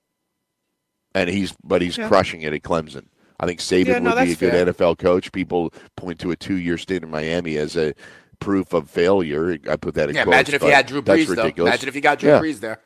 [1.14, 2.08] and he's but he's Yeah.
[2.08, 3.06] crushing it at Clemson.
[3.40, 4.68] I think Saban Yeah, no, would be a that's good.
[4.76, 5.32] NFL coach.
[5.32, 7.92] People point to a two-year stint in Miami as a
[8.38, 9.58] proof of failure.
[9.68, 11.64] I put that in Yeah, quotes, imagine if you had Drew that's Brees, though.
[11.66, 12.40] Imagine if you got Drew Yeah.
[12.40, 12.80] Brees there.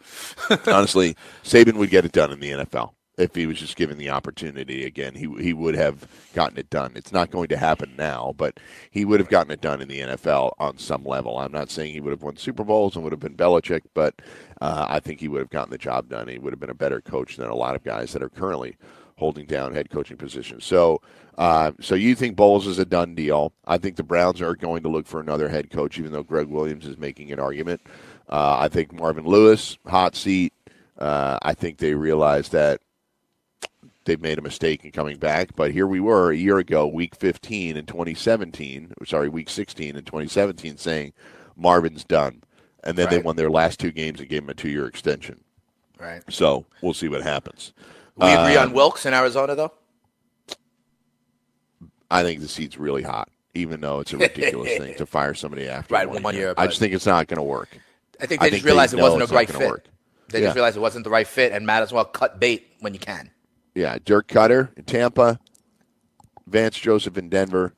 [0.72, 4.08] Honestly, Saban would get it done in the NFL if he was just given the
[4.08, 5.14] opportunity again.
[5.14, 6.92] He he would have gotten it done.
[6.94, 8.58] It's not going to happen now, but
[8.90, 11.38] he would have gotten it done in the NFL on some level.
[11.38, 14.14] I'm not saying he would have won Super Bowls and would have been Belichick, but
[14.60, 16.28] uh, I think he would have gotten the job done.
[16.28, 18.76] He would have been a better coach than a lot of guys that are currently
[19.16, 20.64] holding down head coaching positions.
[20.64, 21.02] So,
[21.36, 23.52] uh, so you think Bowles is a done deal?
[23.66, 26.46] I think the Browns are going to look for another head coach, even though Gregg
[26.46, 27.80] Williams is making an argument.
[28.28, 30.52] Uh, I think Marvin Lewis, hot seat.
[30.96, 32.80] Uh, I think they realize that
[34.08, 35.54] they've made a mistake in coming back.
[35.54, 40.04] But here we were a year ago, week 15 in 2017, sorry, week 16 in
[40.04, 41.12] 2017, saying
[41.56, 42.42] Marvin's done.
[42.82, 45.40] And then they won their last two games and gave him a two year extension.
[46.00, 46.22] Right.
[46.30, 47.72] So we'll see what happens.
[48.16, 49.72] We agree Uh, on Wilks in Arizona, though.
[52.10, 55.68] I think the seat's really hot, even though it's a ridiculous thing to fire somebody
[55.68, 56.46] after Right, one one year.
[56.46, 57.68] year, I just think it's not going to work.
[58.20, 59.50] I think I they think just realized they it wasn't know a it's not right
[59.50, 59.68] fit.
[59.68, 59.84] work.
[60.30, 60.46] They Yeah.
[60.46, 63.00] just realized it wasn't the right fit, and might as well cut bait when you
[63.00, 63.30] can.
[63.78, 65.38] Yeah, Dirk Koetter in Tampa,
[66.48, 67.74] Vance Joseph in Denver.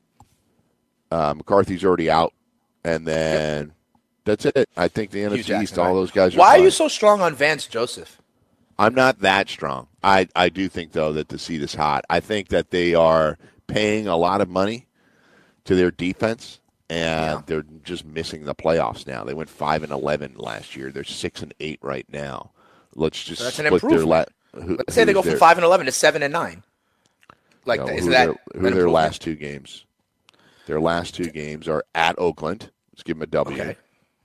[1.11, 2.33] Uh, McCarthy's already out,
[2.83, 3.73] and then
[4.25, 4.67] that's it.
[4.75, 5.93] I think the Hue NFC East, Jackson, all right.
[5.93, 6.33] those guys.
[6.33, 8.19] Are Why are you so strong on Vance Joseph?
[8.79, 9.89] I'm not that strong.
[10.03, 12.03] I I do think though that the seat is hot.
[12.09, 13.37] I think that they are
[13.67, 14.87] paying a lot of money
[15.65, 19.23] to their defense, and they're just missing the playoffs now.
[19.23, 20.91] They went five and eleven last year.
[20.91, 22.53] They're six and eight right now.
[22.95, 24.29] Let's just So that's an split their la- improvement.
[24.53, 26.63] Who- Let's say they go from their- five and eleven to seven and nine.
[27.65, 29.85] Like, No, is who that their, who their last two games?
[30.65, 32.71] Their last two games are at Oakland.
[32.93, 33.61] Let's give them a W.
[33.61, 33.75] Okay,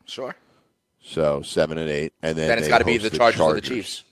[0.06, 0.34] sure.
[1.02, 3.54] So seven and eight, and then Then it's got to be host the Chargers or
[3.54, 4.04] the Chiefs.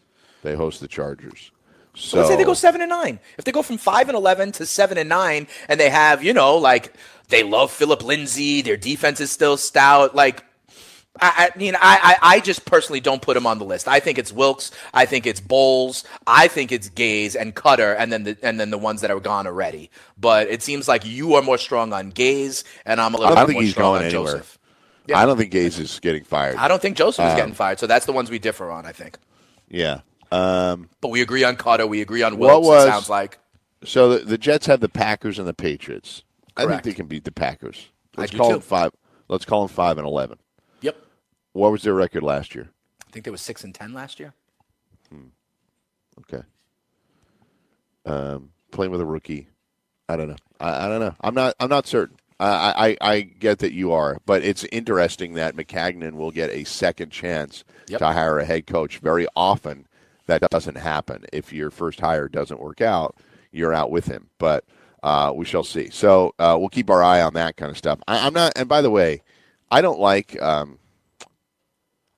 [0.43, 1.51] They host the Chargers.
[1.95, 3.19] So So let's say they go seven and nine.
[3.39, 6.33] If they go from five and eleven to seven and nine, and they have, you
[6.33, 6.93] know, like
[7.29, 10.15] they love Philip Lindsay, their defense is still stout.
[10.15, 10.45] Like,
[11.21, 11.79] I, I mean, I,
[12.21, 13.87] I, I just personally don't put them on the list.
[13.87, 14.73] I think it's Wilks.
[14.93, 16.03] I think it's Bowles.
[16.27, 19.21] I think it's Gase and Koetter, and then the and then the ones that are
[19.21, 19.91] gone already.
[20.19, 23.45] But it seems like you are more strong on Gase, and I'm a little don't
[23.45, 24.33] bit think more he's strong going on anywhere.
[24.33, 24.59] Joseph.
[25.07, 25.19] Yeah.
[25.21, 26.57] I don't think Gase is getting fired.
[26.57, 27.79] I don't think Joseph is Um, getting fired.
[27.79, 28.85] So that's the ones we differ on.
[28.87, 29.17] I think.
[29.69, 30.01] Yeah.
[30.33, 31.89] Um, But we agree on Koetter.
[31.89, 32.67] We agree on Wilks.
[32.67, 33.39] was- it sounds like.
[33.85, 36.23] so the, the Jets have the Packers and the Patriots.
[36.57, 37.89] I think they can beat the Packers.
[38.17, 38.53] I Let's do call too.
[38.55, 38.91] them five.
[39.29, 40.39] Let's call them five and eleven.
[41.55, 42.69] What was their record last year?
[43.09, 44.35] I think they were six and ten last year.
[46.21, 46.43] Okay.
[48.07, 49.49] Um, playing with a rookie.
[50.09, 50.37] I don't know.
[50.61, 51.15] I, I don't know.
[51.21, 51.55] I'm not.
[51.59, 52.17] I'm not certain.
[52.41, 56.65] I, I I get that you are, but it's interesting that Maccagnan will get a
[56.65, 57.99] second chance Yep.
[58.01, 58.99] to hire a head coach.
[58.99, 59.87] Very often,
[60.27, 61.25] that doesn't happen.
[61.33, 63.17] If your first hire doesn't work out,
[63.53, 64.29] you're out with him.
[64.39, 64.65] But
[65.03, 65.91] uh, we shall see.
[65.91, 67.99] So uh, we'll keep our eye on that kind of stuff.
[68.09, 68.53] I, I'm not.
[68.57, 69.23] And by the way,
[69.71, 70.41] I don't like.
[70.43, 70.79] Um,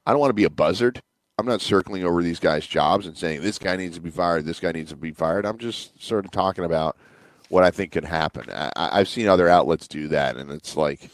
[0.07, 1.03] I don't want to be a buzzard.
[1.39, 4.47] I'm not circling over these guys' jobs and saying this guy needs to be fired,
[4.47, 5.45] this guy needs to be fired.
[5.45, 6.97] I'm just sort of talking about
[7.49, 8.47] what I think could happen.
[8.51, 11.11] I, I've seen other outlets do that, and it's like,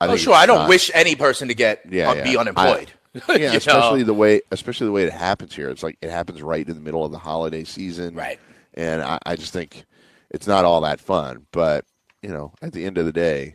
[0.00, 0.34] I oh, sure.
[0.34, 2.24] I don't not- wish any person to get Yeah, uh, yeah.
[2.24, 2.90] be unemployed.
[2.90, 3.00] I-
[3.36, 4.06] yeah, especially know?
[4.06, 5.70] the way, especially the way it happens here.
[5.70, 8.40] It's like it happens right in the middle of the holiday season, Right.
[8.76, 9.84] And I, I just think
[10.30, 11.46] it's not all that fun.
[11.52, 11.84] But
[12.22, 13.54] you know, at the end of the day,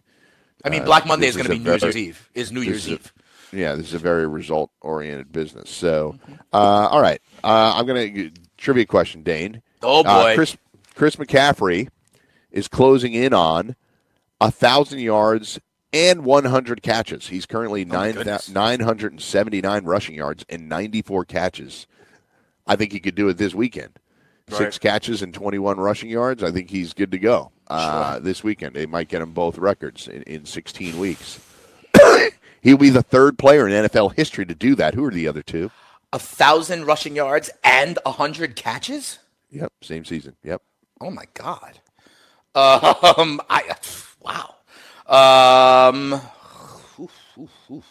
[0.64, 2.30] I mean, uh, Black Monday is going to be New Year's Eve.
[2.34, 3.14] Is New Year's is Eve.
[3.52, 5.70] Yeah, this is a very result oriented business.
[5.70, 6.18] So,
[6.54, 6.58] uh,
[6.92, 9.62] all right, uh, I'm going to trivia question, Dane.
[9.82, 10.36] Oh, Uh, boy.
[10.36, 10.58] Chris
[10.96, 11.88] Chris McCaffrey
[12.52, 13.76] is closing in on
[14.42, 15.60] a thousand yards
[15.94, 17.28] and 100 catches.
[17.28, 18.50] He's currently nine Oh, goodness.
[18.50, 21.88] 979 rushing yards and 94 catches.
[22.68, 23.98] I think he could do it this weekend.
[24.50, 24.80] Six Right.
[24.82, 26.44] catches and 21 rushing yards.
[26.44, 28.76] I think he's good to go uh, this weekend.
[28.76, 31.40] They might get him both records in, in 16 weeks.
[32.62, 34.94] He'll be the third player in NFL history to do that.
[34.94, 35.72] Who are the other two?
[36.12, 39.20] A thousand rushing yards and a hundred catches.
[39.52, 40.36] Yep, same season.
[40.44, 40.62] Yep.
[41.02, 41.80] Oh my god.
[42.56, 43.76] Um, I
[44.22, 44.56] wow.
[45.08, 46.14] Um,
[47.00, 47.86] oof, oof, oof.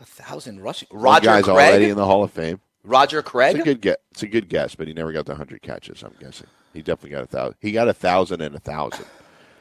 [0.00, 0.88] a thousand rushing.
[0.90, 1.56] One Roger guy's Craig.
[1.56, 2.60] already in the Hall of Fame.
[2.84, 3.56] Roger It's Craig.
[3.60, 3.96] a good guess.
[4.10, 6.02] It's a good guess, but he never got the hundred catches.
[6.02, 7.54] I'm guessing he definitely got a thousand.
[7.60, 9.06] He got a thousand and a thousand.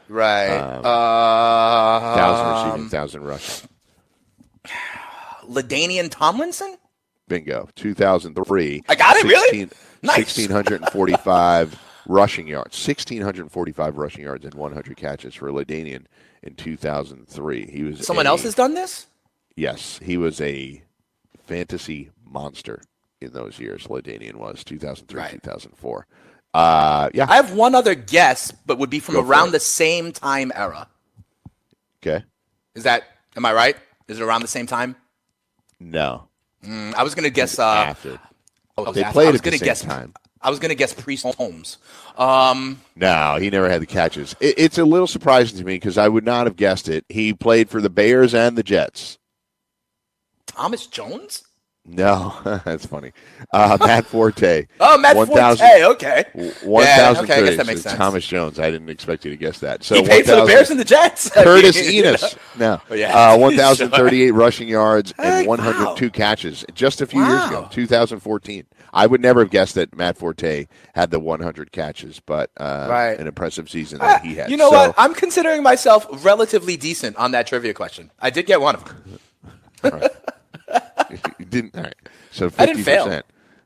[0.10, 0.49] Right.
[0.58, 3.70] Um, uh, Thousand receiving, thousand rushing.
[5.49, 6.78] LaDainian Tomlinson.
[7.28, 7.70] Bingo.
[7.76, 8.84] 2003.
[8.89, 9.70] I got it, really?
[10.04, 10.38] Nice.
[10.38, 12.76] 1,645 rushing yards.
[12.88, 16.06] 1,645 rushing yards and 100 catches for LaDainian
[16.43, 17.70] in 2003.
[17.72, 19.08] He was Someone a- else has done this.
[19.56, 20.82] Yes, he was a
[21.45, 22.82] fantasy monster
[23.20, 23.88] in those years.
[23.88, 25.32] LaDainian was 2003, Right.
[25.32, 26.08] 2004.
[26.54, 27.26] Uh, yeah.
[27.30, 30.88] I have one other guess, but would be from Go around the same time era.
[32.04, 32.24] okay.
[32.76, 33.04] Is that?
[33.36, 33.76] Am I right?
[34.08, 34.95] Is it around the same time?
[35.80, 36.28] No.
[36.64, 37.58] Mm, I was gonna guess.
[37.60, 38.20] Uh, After.
[38.78, 39.14] oh, They after.
[39.14, 39.82] played I was at the same guess.
[39.82, 40.14] time.
[40.41, 41.78] I was gonna guess Priest Holmes.
[42.18, 44.36] Um, No, he never had the catches.
[44.39, 47.06] It, it's a little surprising to me because I would not have guessed it.
[47.10, 49.18] He played for the Bears and the Jets.
[50.47, 51.43] Thomas Jones.
[51.84, 53.11] No, that's funny.
[53.51, 54.67] Uh, Matt Forte.
[54.79, 55.84] Oh, Matt 1,000 Forte.
[55.95, 56.23] Okay.
[56.63, 57.55] One Yeah, thousand okay, I guess thirty.
[57.57, 57.97] that makes So sense.
[57.97, 58.59] Thomas Jones.
[58.59, 59.84] I didn't expect you to guess that.
[59.84, 61.36] So he paid for the Bears and the Jets.
[61.36, 62.13] I Curtis mean, you know.
[62.13, 62.38] Enis.
[62.57, 62.82] No.
[62.89, 63.34] Oh, yeah.
[63.34, 66.09] Uh, 1,038 rushing yards and 102 wow.
[66.11, 68.65] catches just a few years ago, 2014.
[68.93, 73.19] I would never have guessed that Matt Forte had the 100 catches, but uh, Right.
[73.19, 74.51] an impressive season that he had.
[74.51, 74.95] You know So- what?
[74.97, 78.11] I'm considering myself relatively decent on that trivia question.
[78.19, 80.09] I did get one of them.
[81.52, 81.76] Didn't.
[81.76, 81.95] All right.
[82.32, 82.56] So 50%.
[82.60, 83.22] I didn't fail.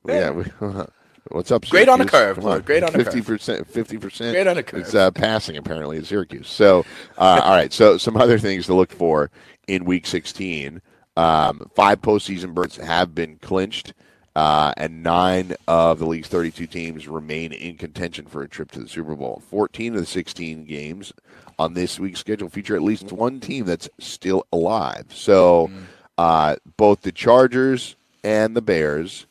[0.08, 0.32] Yeah.
[0.32, 0.44] we-
[1.32, 2.66] what's up, Great on a curve, Come Lloyd.
[2.66, 3.14] Great on a curve.
[3.14, 3.66] 50%.
[3.72, 4.32] 50%.
[4.32, 4.82] Great on a curve.
[4.82, 6.48] It's uh, passing, apparently, at Syracuse.
[6.48, 6.86] So,
[7.18, 7.72] uh, all right.
[7.74, 9.32] So, some other things to look for
[9.68, 10.82] in Week 16.
[11.18, 13.94] Um, five postseason berths have been clinched,
[14.36, 18.82] uh, and nine of the league's 32 teams remain in contention for a trip to
[18.82, 19.42] the Super Bowl.
[19.50, 21.14] 14 of the 16 games
[21.58, 25.06] on this week's schedule feature at least one team that's still alive.
[25.10, 25.72] So,
[26.18, 29.26] uh, both the Chargers and the Bears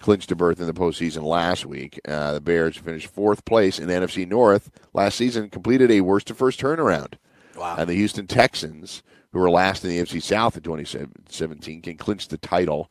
[0.00, 2.00] clinched a berth in the postseason last week.
[2.06, 6.28] Uh, the Bears finished fourth place in the NFC North last season, completed a worst
[6.28, 7.14] to first turnaround.
[7.56, 7.76] Wow.
[7.78, 9.02] And the Houston Texans,
[9.32, 12.90] who were last in the AFC South in 2017, can clinch the title,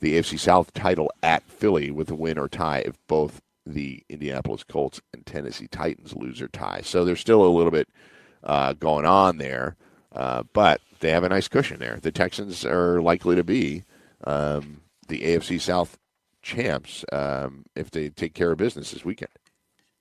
[0.00, 4.64] the AFC South title at Philly with a win or tie if both the Indianapolis
[4.64, 6.82] Colts and Tennessee Titans lose or tie.
[6.82, 7.88] So there's still a little bit
[8.42, 9.76] uh, going on there,
[10.14, 11.98] uh, but they have a nice cushion there.
[12.00, 13.84] The Texans are likely to be
[14.24, 15.98] um, the AFC South
[16.40, 19.30] champs um, if they take care of business this weekend.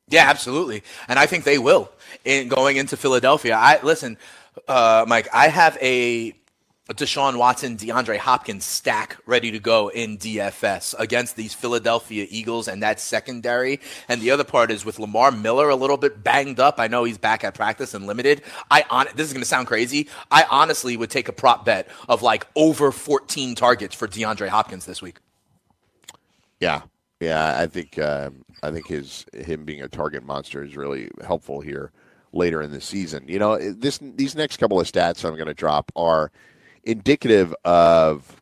[0.08, 1.92] Yeah, absolutely, and I think they will
[2.26, 3.56] in going into Philadelphia.
[3.56, 4.18] I listen,
[4.68, 5.28] uh, Mike.
[5.34, 6.34] I have a
[6.94, 12.82] Deshaun Watson, DeAndre Hopkins stack ready to go in DFS against these Philadelphia Eagles and
[12.84, 13.80] that secondary.
[14.08, 16.80] And the other part is with Lamar Miller a little bit banged up.
[16.80, 18.42] I know he's back at practice and limited.
[18.70, 20.10] I on this is going to sound crazy.
[20.32, 24.86] I honestly would take a prop bet of like over 14 targets for DeAndre Hopkins
[24.86, 25.20] this week.
[26.60, 26.82] Yeah,
[27.20, 27.60] yeah.
[27.60, 31.92] I think um, I think his him being a target monster is really helpful here
[32.34, 33.26] later in the season.
[33.28, 36.32] You know, this these next couple of stats I'm going to drop are
[36.84, 38.42] indicative of,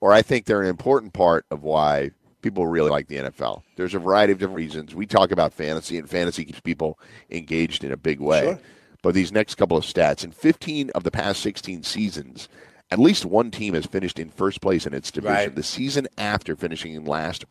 [0.00, 2.10] or I think they're an important part of why
[2.42, 3.62] people really like the NFL.
[3.76, 4.94] There's a variety of different reasons.
[4.94, 6.98] We talk about fantasy, and fantasy keeps people
[7.30, 8.58] engaged in a big way.
[9.02, 12.48] But these next couple of stats in 15 of the past 16 seasons,
[12.90, 15.34] at least one team has finished in first place in its division.
[15.34, 15.54] Right.
[15.54, 17.44] The season after finishing in last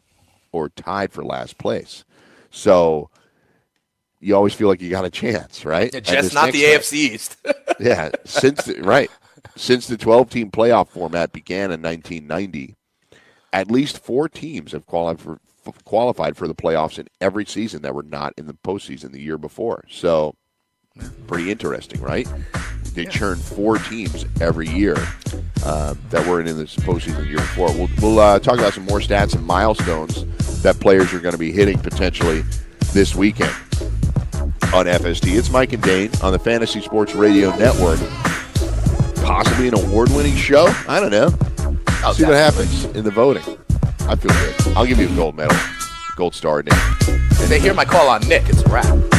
[0.51, 2.03] or tied for last place.
[2.51, 3.09] So
[4.19, 5.93] you always feel like you got a chance, right?
[5.93, 7.37] And Just not the stat- AFC East.
[7.79, 9.09] yeah, since the, right
[9.59, 12.75] since the 12 team playoff format began in 1990,
[13.51, 15.39] at least four teams have qualified for
[15.83, 19.37] qualified for the playoffs in every season that were not in the postseason the year
[19.37, 19.83] before.
[19.89, 20.33] So,
[21.27, 22.27] pretty interesting, right?
[22.93, 24.95] They churn four teams every year
[25.63, 27.71] uh, that weren't in the postseason the year before.
[27.73, 30.23] We'll, we'll uh, talk about some more stats and milestones
[30.63, 32.43] that players are going to be hitting potentially
[32.93, 33.53] this weekend
[34.73, 35.37] on FST.
[35.37, 37.99] It's Mike and Dane on the Fantasy Sports Radio Network.
[39.23, 40.65] Possibly an award-winning show.
[40.87, 41.29] I don't know.
[42.03, 43.43] Oh, See what happens in the voting.
[44.01, 44.77] I feel good.
[44.77, 45.57] I'll give you a gold medal,
[46.15, 46.73] gold star, Nick.
[46.73, 49.18] If they hear my call on Nick, it's a wrap.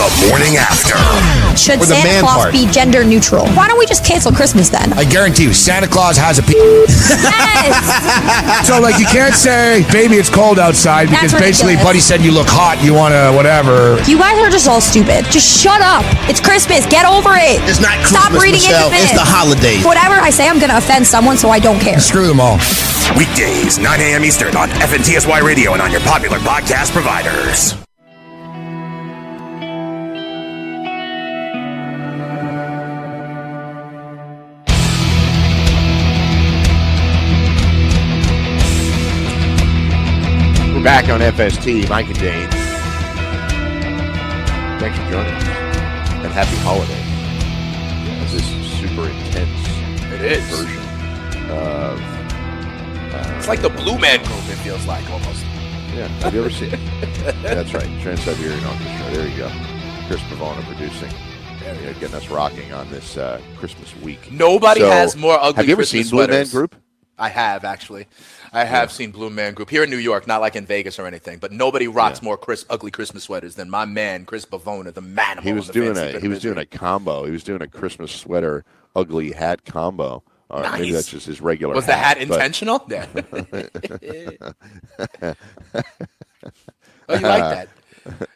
[0.00, 0.96] The morning after.
[1.60, 2.52] Should Santa Claus part.
[2.52, 3.44] be gender neutral?
[3.52, 4.94] Why don't we just cancel Christmas then?
[4.94, 6.42] I guarantee you, Santa Claus has a.
[6.42, 8.64] Pe- Yes!
[8.66, 11.84] so, like, you can't say, "Baby, it's cold outside," because That's basically, ridiculous.
[11.84, 12.82] Buddy said you look hot.
[12.82, 14.00] You want to whatever.
[14.08, 15.26] you guys are just all stupid.
[15.26, 16.02] Just shut up.
[16.30, 16.86] It's Christmas.
[16.86, 17.60] Get over it.
[17.68, 18.88] It's not Stop Christmas, reading Michelle.
[18.88, 19.84] into It's the holidays.
[19.84, 22.00] Whatever I say, I'm going to offend someone, so I don't care.
[22.00, 22.56] Screw them all.
[23.18, 24.24] Weekdays, 9 a.m.
[24.24, 27.74] Eastern on FNTSY Radio and on your popular podcast providers.
[41.00, 41.88] Back on FST.
[41.88, 42.48] Mike and Dane.
[44.80, 45.44] Thanks for joining us.
[46.22, 47.06] And happy holiday.
[48.30, 48.44] This
[48.78, 50.44] super intense It is.
[50.50, 50.78] version
[51.50, 52.00] of.
[53.14, 54.38] Uh, It's like the Blue Man Group.
[54.50, 55.42] It feels like almost.
[55.94, 56.06] Yeah.
[56.22, 56.80] Have you ever seen it?
[57.42, 57.88] That's right.
[58.02, 59.10] Trans Siberian Orchestra.
[59.14, 59.50] There you go.
[60.06, 61.10] Chris Pavona producing.
[61.62, 64.30] Yeah, getting us rocking on this uh, Christmas week.
[64.30, 65.56] Nobody So, has more ugly.
[65.56, 66.52] Have you ever Christmas seen Blue Man sweaters.
[66.52, 66.76] Group?
[67.18, 68.06] I have actually.
[68.52, 71.06] I have seen Blue Man Group here in New York, not like in Vegas or
[71.06, 71.38] anything.
[71.38, 75.38] But nobody rocks more Chris ugly Christmas sweaters than my man Chris Bavona, the man.
[75.42, 77.24] He was doing a he was doing a combo.
[77.24, 78.64] He was doing a Christmas sweater
[78.96, 80.22] ugly hat combo.
[80.48, 81.74] Or maybe that's just his regular.
[81.74, 82.84] Was the hat intentional?
[82.90, 83.06] Yeah.
[87.08, 87.68] oh, you like that?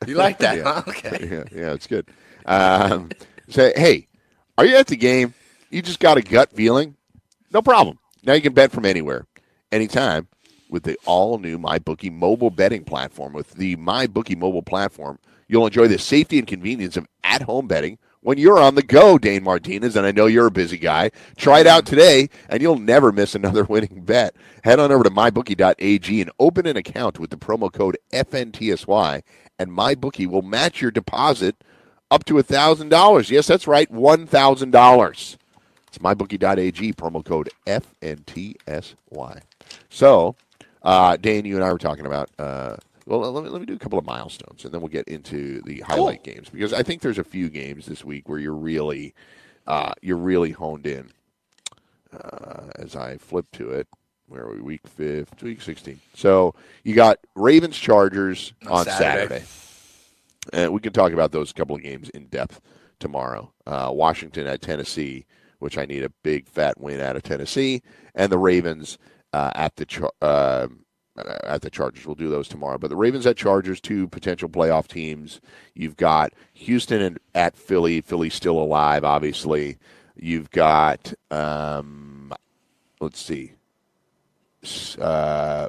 [0.06, 0.58] You like that?
[0.58, 0.62] yeah.
[0.64, 0.82] Huh?
[0.86, 1.28] Okay.
[1.30, 2.06] Yeah, yeah, it's good.
[2.44, 3.08] Um,
[3.48, 4.06] say, hey,
[4.58, 5.32] are you at the game?
[5.70, 6.94] You just got a gut feeling?
[7.50, 7.98] No problem.
[8.24, 9.26] Now you can bet from anywhere,
[9.74, 10.28] anytime,
[10.70, 13.32] with the all-new MyBookie mobile betting platform.
[13.32, 15.18] With the MyBookie mobile platform,
[15.48, 19.44] you'll enjoy the safety and convenience of at-home betting when you're on the go, Dane
[19.44, 19.96] Martinez.
[19.96, 21.10] And I know you're a busy guy.
[21.36, 24.34] Try it out today, and you'll never miss another winning bet.
[24.62, 29.22] Head on over to mybookie.ag and open an account with the promo code FNTSY,
[29.58, 31.56] and MyBookie will match your deposit
[32.10, 33.30] up to $1,000.
[33.30, 35.36] Yes, that's right, $1,000.
[35.88, 39.42] It's mybookie.ag, promo code FNTSY.
[39.88, 40.36] So,
[40.82, 43.74] uh, Dan, you and I were talking about, uh, well, let me, let me do
[43.74, 47.02] a couple of milestones, and then we'll get into the highlight games, because I think
[47.02, 49.14] there's a few games this week where you're really,
[49.66, 51.10] uh, you're really honed in.
[52.12, 53.88] Uh, as I flip to it,
[54.28, 54.60] where are we?
[54.60, 56.00] Week fifth, week 16.
[56.14, 56.54] So
[56.84, 59.40] you got Ravens Chargers On Saturday.
[59.40, 59.44] Saturday.
[60.52, 62.60] And we can talk about those couple of games in depth
[63.00, 63.52] tomorrow.
[63.66, 65.26] Uh, Washington at Tennessee,
[65.58, 67.82] which I need a big fat win out of Tennessee,
[68.14, 68.98] and the Ravens
[69.34, 70.68] uh, at the Char- uh,
[71.44, 72.06] at the Chargers.
[72.06, 72.78] We'll do those tomorrow.
[72.78, 75.40] But the Ravens at Chargers, two potential playoff teams.
[75.74, 78.00] You've got Houston and at Philly.
[78.00, 79.78] Philly's still alive, obviously.
[80.16, 82.32] You've got um,
[83.00, 83.52] let's see,
[85.00, 85.68] uh,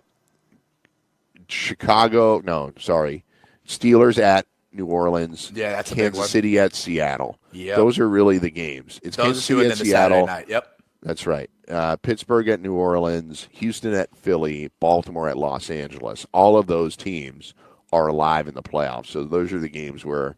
[1.48, 2.42] Chicago.
[2.44, 3.24] No, sorry,
[3.68, 5.52] Steelers at New Orleans.
[5.56, 6.30] Yeah, that's a big Kansas.
[6.30, 7.40] City at Seattle.
[7.54, 7.78] Yep.
[7.78, 9.00] Those are really the games.
[9.04, 10.28] It's Those Kansas City at then the Saturday Seattle.
[10.28, 10.50] night.
[10.50, 10.72] Yep.
[11.02, 11.50] That's right.
[11.70, 16.26] Uh, Pittsburgh at New Orleans, Houston at Philly, Baltimore at Los Angeles.
[16.32, 17.54] All of those teams
[17.92, 19.08] are alive in the playoffs.
[19.08, 20.36] So those are the games where,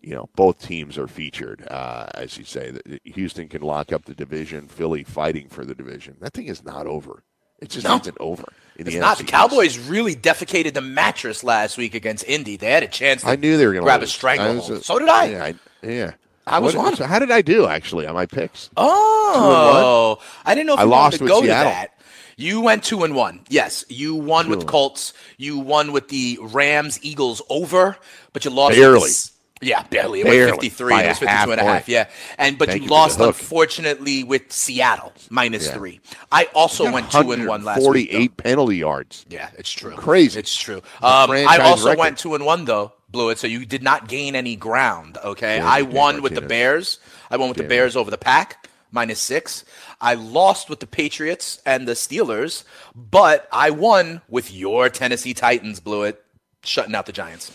[0.00, 1.66] you know, both teams are featured.
[1.70, 2.72] Uh, as you say,
[3.04, 4.66] Houston can lock up the division.
[4.68, 6.16] Philly fighting for the division.
[6.20, 7.24] That thing is not over.
[7.60, 7.96] It just No.
[7.96, 8.44] isn't over.
[8.76, 9.18] It's the not.
[9.18, 12.56] The Cowboys really defecated the mattress last week against Indy.
[12.56, 13.20] They had a chance.
[13.22, 14.08] To I knew they were going to grab lose.
[14.10, 14.70] a stranglehold.
[14.70, 15.24] Uh, so did I.
[15.26, 16.10] Yeah, I, yeah.
[16.46, 18.70] I was What- how did I do actually on my picks?
[18.76, 21.70] Oh, I didn't know if I you lost to with go Seattle.
[21.70, 21.90] to that.
[22.36, 23.40] You went two and one.
[23.48, 24.66] Yes, you won Two with.
[24.66, 25.12] Colts.
[25.36, 27.98] You won with the Rams Eagles over,
[28.32, 29.10] but you lost Barely.
[29.10, 30.20] s- yeah, barely.
[30.20, 30.52] It Barely.
[30.52, 30.90] went 53.
[30.94, 31.88] By It was 52 and a half point.
[31.88, 32.06] Yeah.
[32.38, 35.74] And but Thank you lost unfortunately with Seattle minus Yeah.
[35.74, 36.00] 3.
[36.32, 37.84] I also went 2 and 1 last week.
[37.84, 39.26] 48 penalty yards.
[39.28, 39.92] Yeah, it's true.
[39.92, 40.38] Crazy.
[40.38, 40.78] It's true.
[41.02, 41.98] Um, I also record.
[41.98, 43.38] went two and one though, blew it.
[43.38, 45.18] So you did not gain any ground.
[45.24, 46.98] Okay, Yeah, I won with the Bears.
[47.30, 49.64] I won with the Bears over the Pack minus six.
[50.00, 55.80] I lost with the Patriots and the Steelers, but I won with your Tennessee Titans.
[55.80, 56.24] Blew it,
[56.64, 57.52] shutting out the Giants.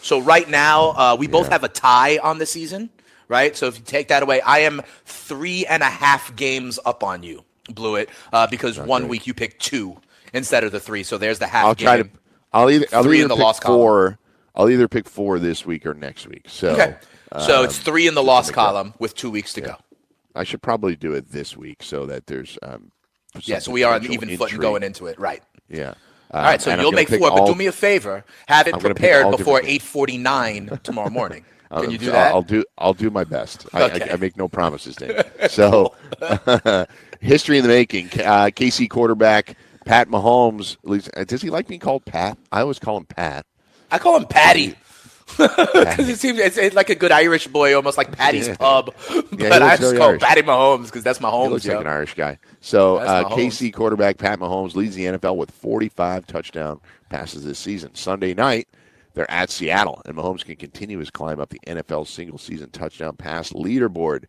[0.00, 2.88] So right now, uh, we both have a tie on the season,
[3.26, 3.56] right?
[3.56, 7.22] So if you take that away, I am three and a half games up on
[7.22, 7.44] you.
[7.70, 9.10] Blew it uh, because one great.
[9.10, 10.00] week you picked two
[10.32, 11.02] instead of the three.
[11.02, 11.86] So there's the half I'll game.
[11.86, 12.08] try to.
[12.52, 12.86] I'll either.
[12.92, 14.16] I'll Three in the pick loss column.
[14.58, 16.46] I'll either pick four this week or next week.
[16.48, 16.96] So, Okay.
[17.44, 19.66] So it's um, three in the loss column with two weeks to Yeah.
[19.68, 19.74] go.
[20.34, 22.58] I should probably do it this week so that there's.
[22.62, 22.90] Um,
[23.42, 25.18] Yeah, so we are on even foot and going into it.
[25.20, 25.42] Right.
[25.68, 25.94] Yeah.
[26.30, 28.24] All right, so Um, and I'm you'll make four, but do me a favor.
[28.48, 31.44] Have it I'm prepared before 8.49 tomorrow morning.
[31.70, 32.32] Can Um, you do that?
[32.32, 32.64] I'll do.
[32.78, 33.66] I'll do my best.
[33.74, 34.08] I, Okay.
[34.10, 35.22] I, I make no promises, Dave.
[35.50, 35.94] So,
[37.20, 38.06] history in the making.
[38.06, 40.76] Uh, KC quarterback Pat Mahomes.
[41.16, 42.38] uh, Does he like being called Pat?
[42.52, 43.44] I always call him Pat.
[43.90, 44.74] I call him Patty.
[45.36, 48.56] Because it seems it's, it's like a good Irish boy, almost like Patty's Yeah.
[48.56, 48.92] Pub.
[49.30, 50.22] But I just call Irish.
[50.22, 51.50] him Patty Mahomes because that's my He home.
[51.52, 52.38] looks like an Irish guy.
[52.60, 56.80] So uh, KC quarterback Pat Mahomes leads the NFL with 45 touchdown
[57.10, 57.94] passes this season.
[57.94, 58.68] Sunday night,
[59.14, 63.14] they're at Seattle, and Mahomes can continue his climb up the NFL single season touchdown
[63.14, 64.24] pass leaderboard.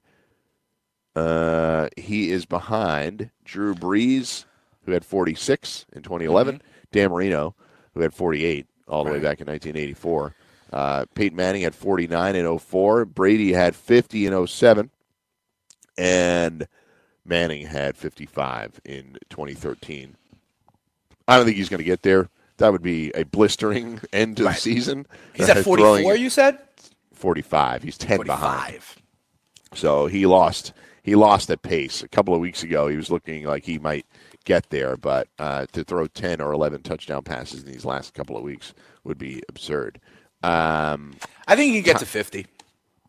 [1.16, 4.46] Uh, he is behind Drew Brees,
[4.86, 6.64] who had 46 in 2011, Mm-hmm.
[6.92, 7.56] Dan Marino,
[7.94, 10.36] who had 48 all the way back in 1984.
[10.72, 13.06] Uh, Peyton Manning had 49 in 04.
[13.06, 14.90] Brady had 50 in 07.
[15.98, 16.68] And
[17.26, 20.16] Manning had 55 in 2013.
[21.28, 22.30] I don't think he's going to get there.
[22.58, 24.56] That would be a blistering end to Right.
[24.56, 25.06] the season.
[25.34, 26.60] He's at Uh, 44, you said?
[27.14, 27.84] 45.
[27.84, 28.82] He's 10 behind.
[28.82, 28.96] 45.
[29.74, 30.74] So he lost.
[31.04, 32.88] He lost at pace a couple of weeks ago.
[32.88, 34.06] He was looking like he might
[34.46, 38.38] get there, but uh, to throw 10 or 11 touchdown passes in these last couple
[38.38, 38.74] of weeks
[39.04, 40.00] would be absurd.
[40.44, 41.16] Um,
[41.48, 42.46] I think he can get to 50.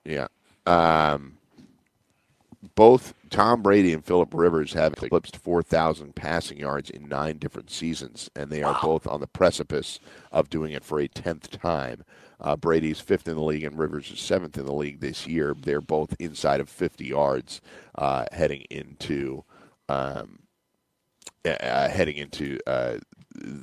[0.04, 0.26] yeah.
[0.66, 1.38] Um,
[2.74, 8.28] both Tom Brady and Philip Rivers have eclipsed 4,000 passing yards in nine different seasons,
[8.36, 9.98] and they are both on the precipice
[10.30, 12.04] of doing it for a 10th time.
[12.40, 15.54] Uh, Brady's fifth in the league and Rivers is seventh in the league this year.
[15.58, 17.60] They're both inside of 50 yards
[17.94, 19.44] uh, heading into
[19.88, 20.39] um,
[21.44, 22.98] uh, heading into uh,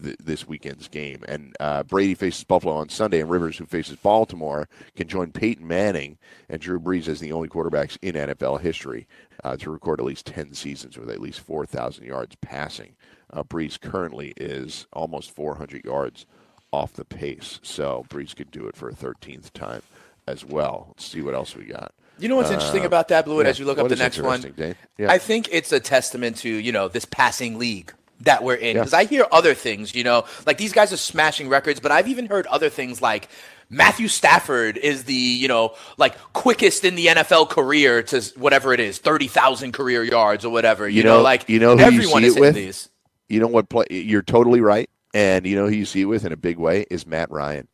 [0.03, 1.23] th- this weekend's game.
[1.28, 5.67] And uh, Brady faces Buffalo on Sunday, and Rivers, who faces Baltimore, can join Peyton
[5.67, 6.17] Manning
[6.49, 9.07] and Drew Brees as the only quarterbacks in NFL history
[9.43, 12.95] uh, to record at least 10 seasons with at least 4,000 yards passing.
[13.32, 16.25] Uh, Brees currently is almost 400 yards
[16.71, 19.82] off the pace, so Brees could do it for a 13th time
[20.28, 20.88] as well.
[20.89, 21.93] Let's see what else we got.
[22.20, 23.41] You know what's interesting Uh, about that, Blue?
[23.41, 24.53] yeah, as you look up the next one.
[24.57, 25.11] Yeah.
[25.11, 28.76] I think it's a testament to you know this passing league that we're in.
[28.76, 28.82] Yeah.
[28.82, 32.07] Because I hear other things, you know, like these guys are smashing records, but I've
[32.07, 33.30] even heard other things like
[33.70, 38.80] Matthew Stafford is the you know like quickest in the NFL career to whatever it
[38.80, 40.88] is, thirty thousand career yards or whatever.
[40.88, 42.55] You, know, like you know who everyone you is with.
[42.55, 42.89] these.
[43.30, 43.86] You know what play?
[43.89, 46.86] You're totally right, and you know who you see it with in a big way
[46.89, 47.68] is Matt Ryan.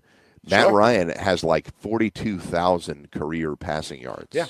[0.50, 0.74] Matt Sure.
[0.74, 4.28] Ryan has like 42,000 career passing yards.
[4.32, 4.48] Yeah.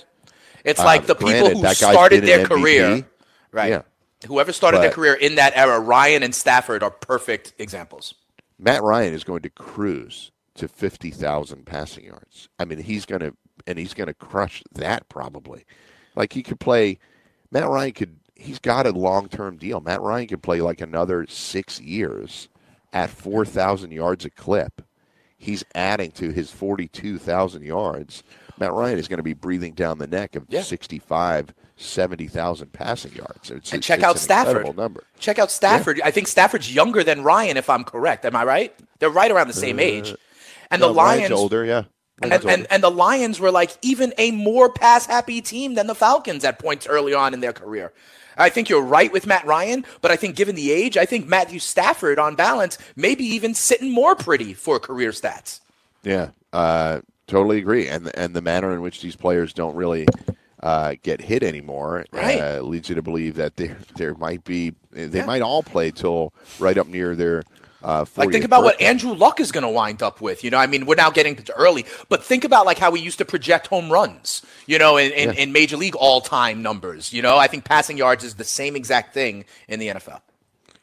[0.64, 3.06] It's Uh, like the people who started their career,
[3.52, 3.70] right?
[3.70, 3.82] Yeah.
[4.28, 8.14] Whoever started their career in that era, Ryan and Stafford are perfect examples.
[8.58, 12.48] Matt Ryan is going to cruise to 50,000 passing yards.
[12.58, 13.36] I mean, he's going to,
[13.68, 15.66] and he's going to crush that probably.
[16.16, 17.00] Like he could play,
[17.52, 19.82] Matt Ryan could, he's got a long term deal.
[19.82, 22.48] Matt Ryan could play like another six years
[22.94, 24.82] at 4,000 yards a clip.
[25.44, 28.24] He's adding to his 42,000 yards.
[28.60, 30.62] Matt Ryan is going to be breathing down the neck of Yeah.
[30.62, 33.50] 65, 70,000 passing yards.
[33.52, 34.78] It's, And it's- check it's out Stafford.
[34.78, 35.04] number.
[35.20, 36.00] Check out Stafford.
[36.04, 38.26] I think Stafford's younger than Ryan, if I'm correct.
[38.26, 38.74] Am I right?
[39.00, 40.16] They're right around the same age.
[40.72, 41.84] And Uh, No, the Ryan's older, yeah.
[42.22, 42.68] And, Ryan's and, older.
[42.72, 46.58] and the Lions were like even a more pass happy team than the Falcons at
[46.60, 47.91] points early on in their career.
[48.38, 51.27] I think you're right with Matt Ryan, but I think given the age, I think
[51.27, 55.59] Matthew Stafford on balance maybe even sitting more pretty for career stats.
[56.03, 57.88] Yeah, uh, totally agree.
[57.88, 60.05] And and the manner in which these players don't really
[60.61, 62.39] uh, get hit anymore Right.
[62.39, 65.25] uh, leads you to believe that there there might be they Yeah.
[65.25, 67.43] might all play till right up near their
[67.84, 68.81] uh, 40th Like think about what.
[68.81, 70.43] Andrew Luck is going to wind up with.
[70.43, 72.99] You know, I mean, we're now getting to early, but think about like how we
[73.01, 74.41] used to project home runs.
[74.67, 75.36] You know, in, in, Yeah.
[75.41, 77.11] in major league all time numbers.
[77.13, 80.21] You know, I think passing yards is the same exact thing in the NFL.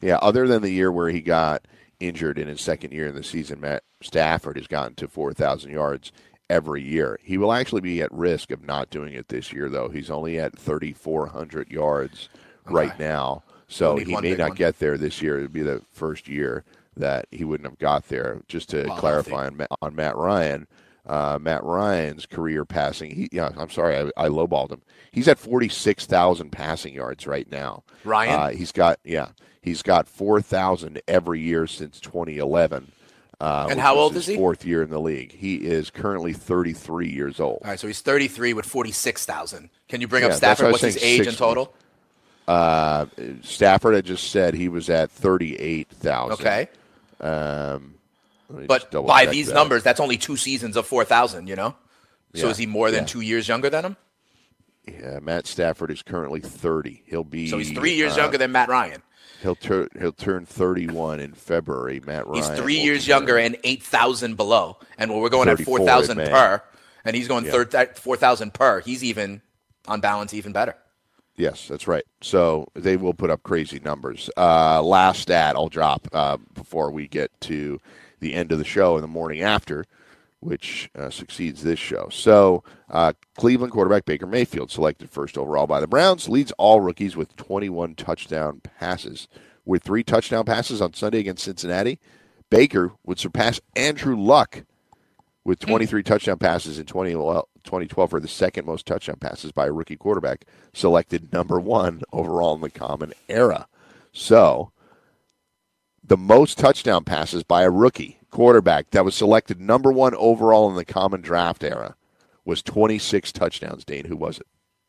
[0.01, 1.67] Yeah, other than the year where he got
[1.99, 6.11] injured in his second year in the season, Matt Stafford has gotten to 4,000 yards
[6.49, 7.19] every year.
[7.23, 9.89] He will actually be at risk of not doing it this year, though.
[9.89, 12.29] He's only at 3,400 yards
[12.65, 14.57] right now, so he may not one.
[14.57, 15.37] get there this year.
[15.37, 16.63] It'd be the first year
[16.97, 18.41] that he wouldn't have got there.
[18.47, 20.67] Just to Well, clarify on, on Matt Ryan.
[21.05, 24.83] Uh, Matt Ryan's career passing, he, yeah, I'm sorry, I, I lowballed him.
[25.11, 27.83] He's at 46,000 passing yards right now.
[28.03, 28.39] Ryan?
[28.39, 29.29] Uh, he's got yeah,
[29.61, 32.91] he's got four thousand every year since 2011.
[33.39, 34.35] Uh, And how old is he?
[34.35, 35.31] Fourth year in the league.
[35.31, 37.61] He is currently 33 years old.
[37.63, 39.71] All right, so he's 33 with 46,000.
[39.89, 40.65] Can you bring Yeah, up Stafford?
[40.65, 41.73] what What's his age in total?
[42.47, 43.07] Uh,
[43.41, 46.33] Stafford had just said he was at 38,000.
[46.33, 46.69] Okay.
[47.21, 47.95] Um,
[48.49, 49.53] But by these that.
[49.53, 51.75] numbers, that's only two seasons of 4,000, you know?
[52.35, 53.07] So Yeah, is he more than yeah.
[53.07, 53.97] two years younger than him?
[54.87, 57.03] Yeah, Matt Stafford is currently 30.
[57.05, 59.03] He'll be So he's three years uh, younger than Matt Ryan.
[59.41, 61.99] He'll turn he'll turn 31 in February.
[62.05, 62.35] Matt Ryan.
[62.43, 64.77] He's three years turn- younger and 8,000 below.
[64.97, 66.61] And when we're going at 4,000 per,
[67.05, 67.51] and he's going Yeah.
[67.51, 69.41] third at 4,000 per, he's even,
[69.87, 70.75] on balance, even better.
[71.35, 72.03] Yes, that's right.
[72.21, 74.29] So they will put up crazy numbers.
[74.37, 77.79] Uh, last stat I'll drop uh, before we get to
[78.19, 79.85] the end of the show in the morning after,
[80.41, 82.09] which uh, succeeds this show.
[82.11, 87.15] So uh, Cleveland quarterback Baker Mayfield, selected first overall by the Browns, leads all rookies
[87.15, 89.27] with 21 touchdown passes.
[89.65, 91.99] With three touchdown passes on Sunday against Cincinnati,
[92.49, 94.63] Baker would surpass Andrew Luck
[95.43, 95.69] with hmm.
[95.69, 100.45] 23 touchdown passes in 2012 for the second most touchdown passes by a rookie quarterback,
[100.73, 103.67] selected number one overall in the common era.
[104.11, 104.71] So,
[106.03, 110.75] the most touchdown passes by a rookie quarterback that was selected number one overall in
[110.75, 111.95] the common draft era
[112.43, 113.85] was 26 touchdowns.
[113.85, 114.47] Dane, who was it?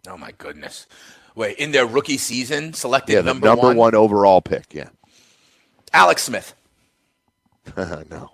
[0.09, 0.87] Oh, my goodness.
[1.35, 4.75] Wait, in their rookie season, selected Yeah, the number, number one, one overall pick.
[4.75, 4.89] Yeah.
[5.93, 6.55] Alex Smith.
[7.77, 8.31] no.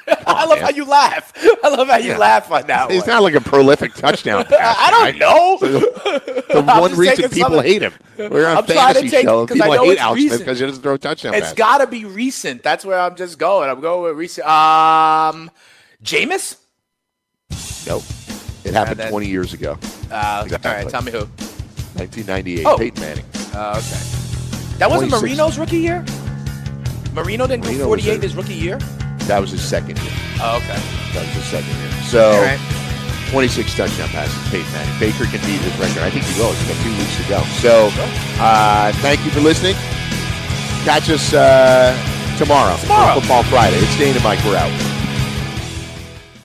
[0.26, 1.32] I love how you laugh.
[1.62, 2.18] I love how you Yeah.
[2.18, 3.14] laugh on that It's one.
[3.16, 5.58] not like a prolific touchdown Pass, I don't know.
[5.60, 7.92] The I'm one reason people some- hate him.
[8.18, 9.46] We're on I'm trying to fantasy take- show.
[9.46, 12.62] People know hate it's Smith because he doesn't throw touchdown It's got to be recent.
[12.62, 13.68] That's where I'm just going.
[13.70, 14.46] I'm going with recent.
[14.46, 15.50] Um,
[16.02, 16.56] Jameis?
[17.86, 18.02] Nope.
[18.64, 19.78] It happened then- 20 years ago.
[20.10, 20.70] Uh, Exactly.
[20.70, 21.18] All right, tell me who.
[21.98, 22.64] 1998.
[22.66, 22.78] Oh.
[22.78, 23.24] Peyton Manning.
[23.54, 24.78] Uh, okay.
[24.78, 26.04] That wasn't Marino's rookie year?
[27.12, 28.78] Marino didn't Marino do 48 his rookie year?
[29.26, 30.12] That was his second year.
[30.40, 30.78] Oh, okay.
[31.14, 31.90] That was his second year.
[32.04, 32.60] So, right.
[33.30, 34.98] 26 touchdown passes, Peyton Manning.
[35.00, 36.02] Baker can beat his record.
[36.04, 36.52] I think he will.
[36.52, 37.40] He's got two weeks to go.
[37.64, 37.88] So,
[38.42, 39.74] uh, thank you for listening.
[40.84, 41.96] Catch us uh,
[42.36, 42.76] tomorrow.
[42.76, 43.20] Tomorrow.
[43.20, 43.78] Football Friday.
[43.78, 44.42] It's Dane and Mike.
[44.44, 44.70] We're out.